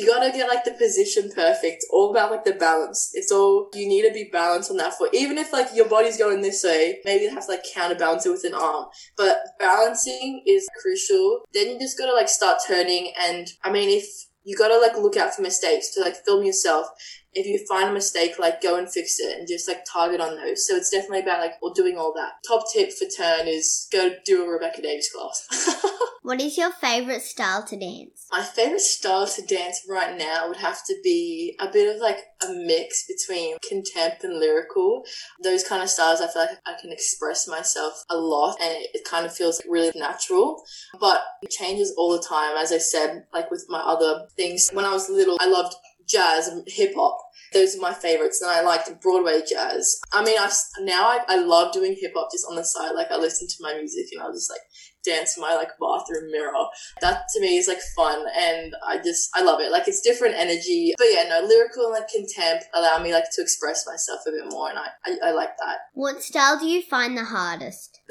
you 0.00 0.06
gotta 0.06 0.32
get 0.32 0.48
like 0.48 0.64
the 0.64 0.72
position 0.72 1.30
perfect. 1.34 1.84
All 1.92 2.10
about 2.10 2.30
like 2.30 2.44
the 2.44 2.52
balance. 2.52 3.10
It's 3.14 3.30
all 3.30 3.68
you 3.74 3.86
need 3.86 4.08
to 4.08 4.12
be 4.12 4.30
balanced 4.32 4.70
on 4.70 4.78
that 4.78 4.94
foot. 4.94 5.14
Even 5.14 5.38
if 5.38 5.52
like 5.52 5.68
your 5.74 5.88
body's 5.88 6.16
going 6.16 6.40
this 6.40 6.64
way, 6.64 7.00
maybe 7.04 7.24
you 7.24 7.30
have 7.30 7.44
to 7.46 7.52
like 7.52 7.64
counterbalance 7.74 8.26
it 8.26 8.30
with 8.30 8.44
an 8.44 8.54
arm. 8.54 8.86
But 9.16 9.38
balancing 9.58 10.42
is 10.46 10.68
crucial. 10.80 11.42
Then 11.52 11.68
you 11.68 11.78
just 11.78 11.98
gotta 11.98 12.14
like 12.14 12.28
start 12.28 12.60
turning. 12.66 13.12
And 13.20 13.48
I 13.62 13.70
mean, 13.70 13.90
if 13.90 14.06
you 14.44 14.56
gotta 14.56 14.78
like 14.78 14.96
look 14.96 15.16
out 15.16 15.34
for 15.34 15.42
mistakes 15.42 15.90
to 15.94 16.00
like 16.00 16.16
film 16.24 16.44
yourself 16.44 16.86
if 17.32 17.46
you 17.46 17.64
find 17.66 17.90
a 17.90 17.92
mistake, 17.92 18.38
like 18.38 18.62
go 18.62 18.76
and 18.76 18.90
fix 18.90 19.20
it 19.20 19.38
and 19.38 19.48
just 19.48 19.68
like 19.68 19.84
target 19.90 20.20
on 20.20 20.36
those. 20.36 20.66
So 20.66 20.76
it's 20.76 20.90
definitely 20.90 21.20
about 21.20 21.40
like 21.40 21.54
or 21.62 21.72
doing 21.74 21.96
all 21.96 22.12
that. 22.14 22.32
Top 22.46 22.64
tip 22.72 22.92
for 22.92 23.06
turn 23.06 23.46
is 23.46 23.88
go 23.92 24.10
do 24.24 24.44
a 24.44 24.48
Rebecca 24.48 24.82
Davies 24.82 25.10
class. 25.14 25.76
What 26.22 26.40
is 26.40 26.58
your 26.58 26.70
favorite 26.70 27.22
style 27.22 27.64
to 27.64 27.78
dance? 27.78 28.26
My 28.30 28.42
favorite 28.42 28.82
style 28.82 29.26
to 29.26 29.42
dance 29.42 29.86
right 29.88 30.18
now 30.18 30.48
would 30.48 30.58
have 30.58 30.84
to 30.86 30.94
be 31.02 31.56
a 31.58 31.66
bit 31.66 31.94
of 31.94 32.02
like 32.02 32.18
a 32.46 32.52
mix 32.52 33.06
between 33.06 33.56
contempt 33.66 34.22
and 34.24 34.38
lyrical. 34.38 35.02
Those 35.42 35.64
kind 35.64 35.82
of 35.82 35.88
styles, 35.88 36.20
I 36.20 36.28
feel 36.28 36.42
like 36.42 36.58
I 36.66 36.78
can 36.78 36.92
express 36.92 37.48
myself 37.48 38.04
a 38.10 38.16
lot 38.16 38.58
and 38.60 38.70
it, 38.70 38.90
it 38.92 39.04
kind 39.04 39.24
of 39.24 39.34
feels 39.34 39.62
really 39.66 39.92
natural. 39.94 40.62
But 41.00 41.22
it 41.42 41.50
changes 41.50 41.94
all 41.96 42.12
the 42.12 42.22
time. 42.22 42.54
As 42.56 42.70
I 42.70 42.78
said, 42.78 43.24
like 43.32 43.50
with 43.50 43.64
my 43.70 43.80
other 43.80 44.26
things, 44.36 44.68
when 44.74 44.84
I 44.84 44.92
was 44.92 45.08
little, 45.08 45.38
I 45.40 45.48
loved 45.48 45.74
jazz 46.10 46.48
and 46.48 46.64
hip 46.66 46.92
hop. 46.96 47.18
Those 47.52 47.76
are 47.76 47.80
my 47.80 47.92
favorites, 47.92 48.40
and 48.40 48.50
I 48.50 48.62
liked 48.62 48.90
Broadway 49.00 49.40
jazz. 49.48 50.00
I 50.12 50.24
mean, 50.24 50.38
I 50.38 50.50
now 50.80 51.04
I, 51.04 51.20
I 51.28 51.36
love 51.40 51.72
doing 51.72 51.96
hip 51.98 52.12
hop 52.16 52.28
just 52.32 52.46
on 52.48 52.56
the 52.56 52.64
side. 52.64 52.92
Like 52.94 53.10
I 53.10 53.16
listen 53.16 53.48
to 53.48 53.56
my 53.60 53.74
music 53.74 54.06
and 54.12 54.22
I'll 54.22 54.32
just 54.32 54.50
like 54.50 54.60
dance 55.04 55.36
in 55.36 55.40
my 55.40 55.54
like 55.54 55.70
bathroom 55.80 56.30
mirror. 56.30 56.52
That 57.00 57.22
to 57.34 57.40
me 57.40 57.56
is 57.56 57.68
like 57.68 57.80
fun, 57.96 58.24
and 58.36 58.74
I 58.86 58.98
just 58.98 59.30
I 59.34 59.42
love 59.42 59.60
it. 59.60 59.72
Like 59.72 59.88
it's 59.88 60.00
different 60.00 60.34
energy, 60.36 60.94
but 60.98 61.06
yeah, 61.10 61.24
no 61.28 61.46
lyrical 61.46 61.86
and 61.86 61.94
like 61.94 62.08
contempt 62.08 62.66
allow 62.74 63.02
me 63.02 63.12
like 63.12 63.30
to 63.32 63.42
express 63.42 63.86
myself 63.86 64.20
a 64.26 64.30
bit 64.30 64.52
more, 64.52 64.68
and 64.68 64.78
I 64.78 64.88
I, 65.04 65.30
I 65.30 65.32
like 65.32 65.56
that. 65.58 65.78
What 65.94 66.22
style 66.22 66.58
do 66.58 66.66
you 66.66 66.82
find 66.82 67.16
the 67.16 67.24
hardest? 67.24 68.00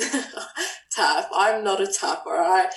Tap. 0.91 1.29
I'm 1.33 1.63
not 1.63 1.81
a 1.81 1.87
tapper. 1.87 2.35
I 2.35 2.69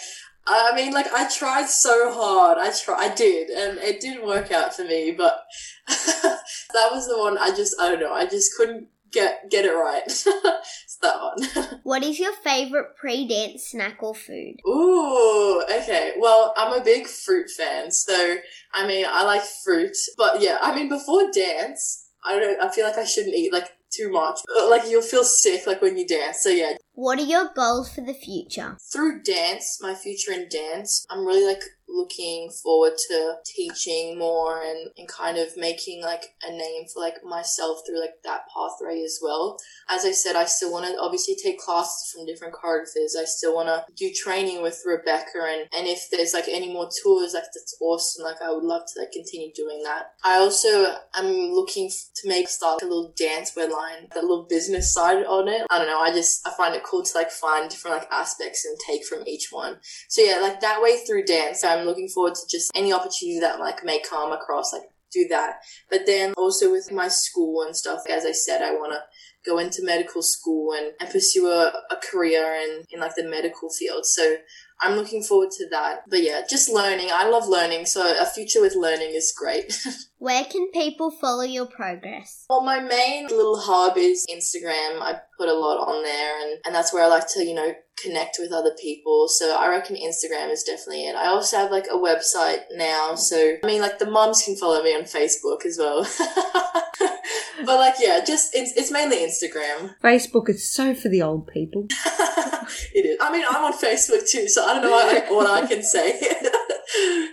I 0.46 0.74
mean, 0.74 0.92
like 0.92 1.12
I 1.12 1.28
tried 1.28 1.68
so 1.68 2.12
hard. 2.12 2.58
I 2.58 2.72
try, 2.72 2.94
I 2.94 3.14
did, 3.14 3.50
and 3.50 3.78
it 3.78 4.00
didn't 4.00 4.26
work 4.26 4.50
out 4.50 4.74
for 4.74 4.84
me. 4.84 5.14
But 5.16 5.44
that 5.88 6.90
was 6.90 7.06
the 7.06 7.18
one. 7.18 7.38
I 7.38 7.54
just, 7.54 7.80
I 7.80 7.90
don't 7.90 8.00
know. 8.00 8.12
I 8.12 8.26
just 8.26 8.56
couldn't 8.56 8.88
get 9.12 9.50
get 9.50 9.64
it 9.64 9.72
right. 9.72 10.02
it's 10.06 10.24
that 11.02 11.16
one. 11.20 11.78
What 11.84 12.02
is 12.02 12.18
your 12.18 12.32
favorite 12.32 12.96
pre-dance 12.96 13.68
snack 13.68 14.02
or 14.02 14.14
food? 14.14 14.56
Ooh, 14.66 15.62
okay. 15.70 16.14
Well, 16.18 16.54
I'm 16.56 16.80
a 16.80 16.84
big 16.84 17.06
fruit 17.06 17.50
fan, 17.50 17.90
so 17.90 18.36
I 18.74 18.86
mean, 18.86 19.06
I 19.08 19.24
like 19.24 19.42
fruit. 19.42 19.96
But 20.16 20.40
yeah, 20.40 20.58
I 20.60 20.74
mean, 20.74 20.88
before 20.88 21.30
dance, 21.32 22.08
I 22.24 22.38
don't. 22.38 22.60
I 22.60 22.70
feel 22.70 22.86
like 22.86 22.98
I 22.98 23.04
shouldn't 23.04 23.34
eat 23.34 23.52
like 23.52 23.70
too 23.92 24.10
much. 24.10 24.40
Like 24.70 24.88
you'll 24.88 25.02
feel 25.02 25.24
sick 25.24 25.66
like 25.66 25.82
when 25.82 25.96
you 25.96 26.06
dance. 26.06 26.42
So 26.42 26.48
yeah, 26.48 26.74
What 26.94 27.18
are 27.18 27.24
your 27.24 27.50
goals 27.54 27.92
for 27.94 28.00
the 28.00 28.14
future? 28.14 28.76
through 28.92 29.22
dance, 29.22 29.78
my 29.80 29.94
future 29.94 30.32
in 30.32 30.48
dance, 30.48 31.06
I'm 31.10 31.24
really 31.26 31.46
like 31.46 31.62
looking 31.92 32.50
forward 32.50 32.92
to 33.08 33.34
teaching 33.44 34.18
more 34.18 34.62
and, 34.62 34.90
and 34.96 35.08
kind 35.08 35.38
of 35.38 35.56
making 35.56 36.02
like 36.02 36.24
a 36.42 36.50
name 36.50 36.84
for 36.92 37.00
like 37.00 37.22
myself 37.24 37.80
through 37.86 38.00
like 38.00 38.14
that 38.24 38.42
pathway 38.54 39.02
as 39.02 39.18
well. 39.22 39.58
As 39.88 40.04
I 40.04 40.12
said, 40.12 40.36
I 40.36 40.44
still 40.44 40.72
want 40.72 40.86
to 40.86 41.00
obviously 41.00 41.36
take 41.42 41.58
classes 41.58 42.12
from 42.12 42.26
different 42.26 42.54
choreographers. 42.54 43.18
I 43.18 43.24
still 43.24 43.54
want 43.54 43.68
to 43.68 43.84
do 43.94 44.12
training 44.12 44.62
with 44.62 44.82
Rebecca 44.86 45.46
and, 45.48 45.68
and 45.76 45.86
if 45.86 46.08
there's 46.10 46.34
like 46.34 46.48
any 46.48 46.72
more 46.72 46.88
tours, 47.02 47.34
like 47.34 47.44
that's 47.44 47.76
awesome. 47.80 48.24
Like 48.24 48.42
I 48.42 48.52
would 48.52 48.64
love 48.64 48.82
to 48.94 49.00
like 49.00 49.12
continue 49.12 49.52
doing 49.54 49.82
that. 49.84 50.12
I 50.24 50.36
also 50.36 50.96
am 51.16 51.26
looking 51.52 51.90
to 51.90 52.28
make 52.28 52.48
start 52.48 52.82
a 52.82 52.86
little 52.86 53.12
dance 53.16 53.54
wear 53.56 53.68
line, 53.68 54.08
that 54.14 54.24
little 54.24 54.46
business 54.48 54.92
side 54.92 55.24
on 55.26 55.48
it. 55.48 55.66
I 55.70 55.78
don't 55.78 55.88
know. 55.88 56.00
I 56.00 56.12
just, 56.12 56.46
I 56.46 56.52
find 56.56 56.74
it 56.74 56.84
cool 56.84 57.02
to 57.02 57.18
like 57.18 57.30
find 57.30 57.68
different 57.68 57.98
like 57.98 58.08
aspects 58.12 58.64
and 58.64 58.78
take 58.86 59.04
from 59.04 59.26
each 59.26 59.48
one. 59.50 59.78
So 60.08 60.22
yeah, 60.22 60.38
like 60.40 60.60
that 60.60 60.82
way 60.82 60.98
through 61.06 61.24
dance, 61.24 61.64
I'm 61.64 61.81
looking 61.86 62.08
forward 62.08 62.34
to 62.34 62.42
just 62.50 62.70
any 62.74 62.92
opportunity 62.92 63.40
that 63.40 63.60
like 63.60 63.84
may 63.84 64.00
come 64.00 64.32
across, 64.32 64.72
like 64.72 64.82
do 65.12 65.26
that. 65.28 65.56
But 65.90 66.06
then 66.06 66.32
also 66.36 66.70
with 66.70 66.90
my 66.90 67.08
school 67.08 67.62
and 67.62 67.76
stuff, 67.76 68.00
as 68.10 68.24
I 68.24 68.32
said, 68.32 68.62
I 68.62 68.72
want 68.72 68.92
to 68.92 69.00
go 69.44 69.58
into 69.58 69.84
medical 69.84 70.22
school 70.22 70.72
and, 70.72 70.92
and 71.00 71.10
pursue 71.10 71.48
a, 71.48 71.72
a 71.90 71.96
career 72.10 72.54
in, 72.54 72.84
in 72.90 73.00
like 73.00 73.14
the 73.16 73.24
medical 73.24 73.68
field. 73.70 74.06
So 74.06 74.36
I'm 74.82 74.96
looking 74.96 75.22
forward 75.22 75.50
to 75.52 75.68
that. 75.70 76.02
But 76.10 76.22
yeah, 76.22 76.42
just 76.48 76.68
learning. 76.68 77.08
I 77.12 77.28
love 77.28 77.48
learning. 77.48 77.86
So 77.86 78.02
a 78.20 78.26
future 78.26 78.60
with 78.60 78.74
learning 78.74 79.12
is 79.14 79.32
great. 79.36 79.72
Where 80.18 80.44
can 80.44 80.70
people 80.72 81.10
follow 81.10 81.42
your 81.42 81.66
progress? 81.66 82.44
Well, 82.50 82.62
my 82.62 82.80
main 82.80 83.26
little 83.28 83.58
hub 83.58 83.96
is 83.96 84.26
Instagram. 84.30 85.00
I 85.00 85.20
put 85.38 85.48
a 85.48 85.54
lot 85.54 85.88
on 85.88 86.02
there, 86.04 86.40
and, 86.42 86.60
and 86.64 86.74
that's 86.74 86.92
where 86.92 87.02
I 87.02 87.08
like 87.08 87.26
to, 87.34 87.44
you 87.44 87.54
know, 87.54 87.72
connect 88.00 88.36
with 88.38 88.52
other 88.52 88.74
people. 88.80 89.28
So 89.28 89.56
I 89.56 89.68
reckon 89.68 89.96
Instagram 89.96 90.50
is 90.50 90.62
definitely 90.62 91.06
it. 91.06 91.16
I 91.16 91.26
also 91.26 91.56
have 91.56 91.70
like 91.70 91.86
a 91.86 91.96
website 91.96 92.62
now. 92.72 93.14
So, 93.14 93.56
I 93.62 93.66
mean, 93.66 93.80
like 93.80 93.98
the 93.98 94.10
mums 94.10 94.42
can 94.42 94.56
follow 94.56 94.82
me 94.82 94.94
on 94.94 95.02
Facebook 95.02 95.64
as 95.66 95.78
well. 95.78 96.02
but 97.66 97.78
like, 97.78 97.94
yeah, 97.98 98.22
just, 98.24 98.54
it's, 98.54 98.72
it's 98.76 98.90
mainly 98.90 99.18
Instagram. 99.18 99.96
Facebook 100.02 100.48
is 100.48 100.70
so 100.72 100.94
for 100.94 101.08
the 101.08 101.22
old 101.22 101.46
people. 101.46 101.86
it 102.94 103.06
is. 103.06 103.18
I 103.20 103.32
mean, 103.32 103.44
I'm 103.48 103.64
on 103.64 103.72
Facebook 103.72 104.28
too, 104.30 104.48
so 104.48 104.66
I 104.72 104.80
don't 104.80 104.82
know 104.82 104.90
what 104.90 105.22
I, 105.22 105.32
what 105.32 105.64
I 105.64 105.66
can 105.66 105.82
say. 105.82 106.20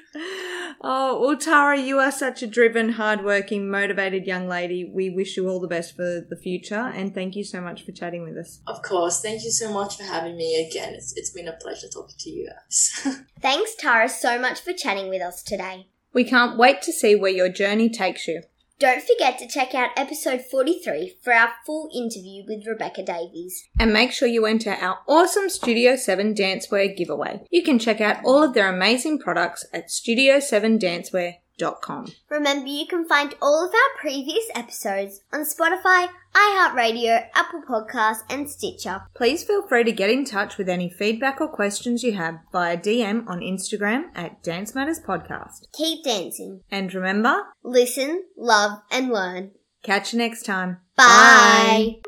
Oh, 0.82 1.20
well, 1.20 1.36
Tara, 1.36 1.78
you 1.78 2.00
are 2.00 2.12
such 2.12 2.42
a 2.42 2.48
driven, 2.48 2.94
hardworking, 2.94 3.70
motivated 3.70 4.26
young 4.26 4.48
lady. 4.48 4.90
We 4.90 5.10
wish 5.10 5.36
you 5.36 5.50
all 5.50 5.60
the 5.60 5.68
best 5.68 5.96
for 5.96 6.26
the 6.30 6.38
future, 6.42 6.92
and 6.96 7.14
thank 7.14 7.36
you 7.36 7.44
so 7.44 7.60
much 7.60 7.84
for 7.84 7.92
chatting 7.92 8.24
with 8.24 8.38
us. 8.38 8.62
of 8.66 8.82
course. 8.82 9.22
Thank 9.22 9.44
you 9.44 9.52
so 9.52 9.74
much 9.74 9.98
for 9.98 10.04
having 10.04 10.38
me 10.38 10.66
again. 10.70 10.94
It's, 10.94 11.14
it's 11.18 11.32
been 11.32 11.50
a 11.50 11.54
pleasure 11.54 11.88
talking 11.94 12.16
to 12.20 12.30
you 12.30 12.48
guys. 12.48 13.24
Thanks, 13.42 13.76
Tara, 13.76 14.08
so 14.08 14.40
much 14.40 14.62
for 14.62 14.72
chatting 14.72 15.10
with 15.10 15.22
us 15.22 15.44
today. 15.44 15.88
We 16.14 16.24
can't 16.24 16.58
wait 16.58 16.82
to 16.84 16.94
see 16.94 17.14
where 17.16 17.32
your 17.32 17.50
journey 17.50 17.90
takes 17.90 18.28
you. 18.28 18.44
Don't 18.80 19.04
forget 19.04 19.38
to 19.40 19.48
check 19.48 19.76
out 19.76 19.90
episode 19.98 20.46
43 20.50 21.18
for 21.22 21.34
our 21.34 21.50
full 21.66 21.90
interview 21.94 22.44
with 22.48 22.66
Rebecca 22.66 23.04
Davies. 23.04 23.68
And 23.78 23.92
make 23.92 24.14
sure 24.14 24.30
you 24.30 24.46
enter 24.46 24.72
our 24.72 25.00
awesome 25.06 25.50
Studio 25.50 25.98
7 25.98 26.34
Dancewear 26.34 26.96
giveaway. 26.96 27.46
You 27.52 27.62
can 27.62 27.78
check 27.78 28.00
out 28.00 28.24
all 28.24 28.42
of 28.42 28.54
their 28.54 28.74
amazing 28.74 29.20
products 29.20 29.66
at 29.74 29.90
studio7dancewear.com. 29.90 32.06
Remember, 32.30 32.68
you 32.68 32.88
can 32.88 33.06
find 33.06 33.36
all 33.42 33.68
of 33.68 33.74
our 33.74 34.00
previous 34.00 34.46
episodes 34.56 35.24
on 35.34 35.42
Spotify, 35.42 36.08
iHeartRadio, 36.34 37.26
Apple 37.34 37.62
Podcasts, 37.68 38.22
and 38.30 38.50
Stitcher. 38.50 39.02
Please 39.16 39.44
feel 39.44 39.68
free 39.68 39.84
to 39.84 39.92
get 39.92 40.10
in 40.10 40.26
touch 40.26 40.58
with 40.58 40.70
any 40.70 40.90
feedback 40.90 41.42
or 41.42 41.48
questions 41.48 42.04
you 42.04 42.14
have 42.14 42.36
via 42.52 42.78
DM 42.78 43.28
on 43.28 43.40
Instagram 43.42 44.04
at 44.16 44.42
Dance 44.44 44.74
Matters 44.76 45.00
Podcast. 45.00 45.68
Keep 45.74 46.04
dancing. 46.04 46.62
And 46.72 46.94
remember, 46.94 47.42
Listen, 47.64 48.24
love, 48.38 48.80
and 48.92 49.10
learn. 49.10 49.52
catch 49.84 50.14
you 50.14 50.20
next 50.20 50.44
time. 50.44 50.78
Bye. 50.96 52.00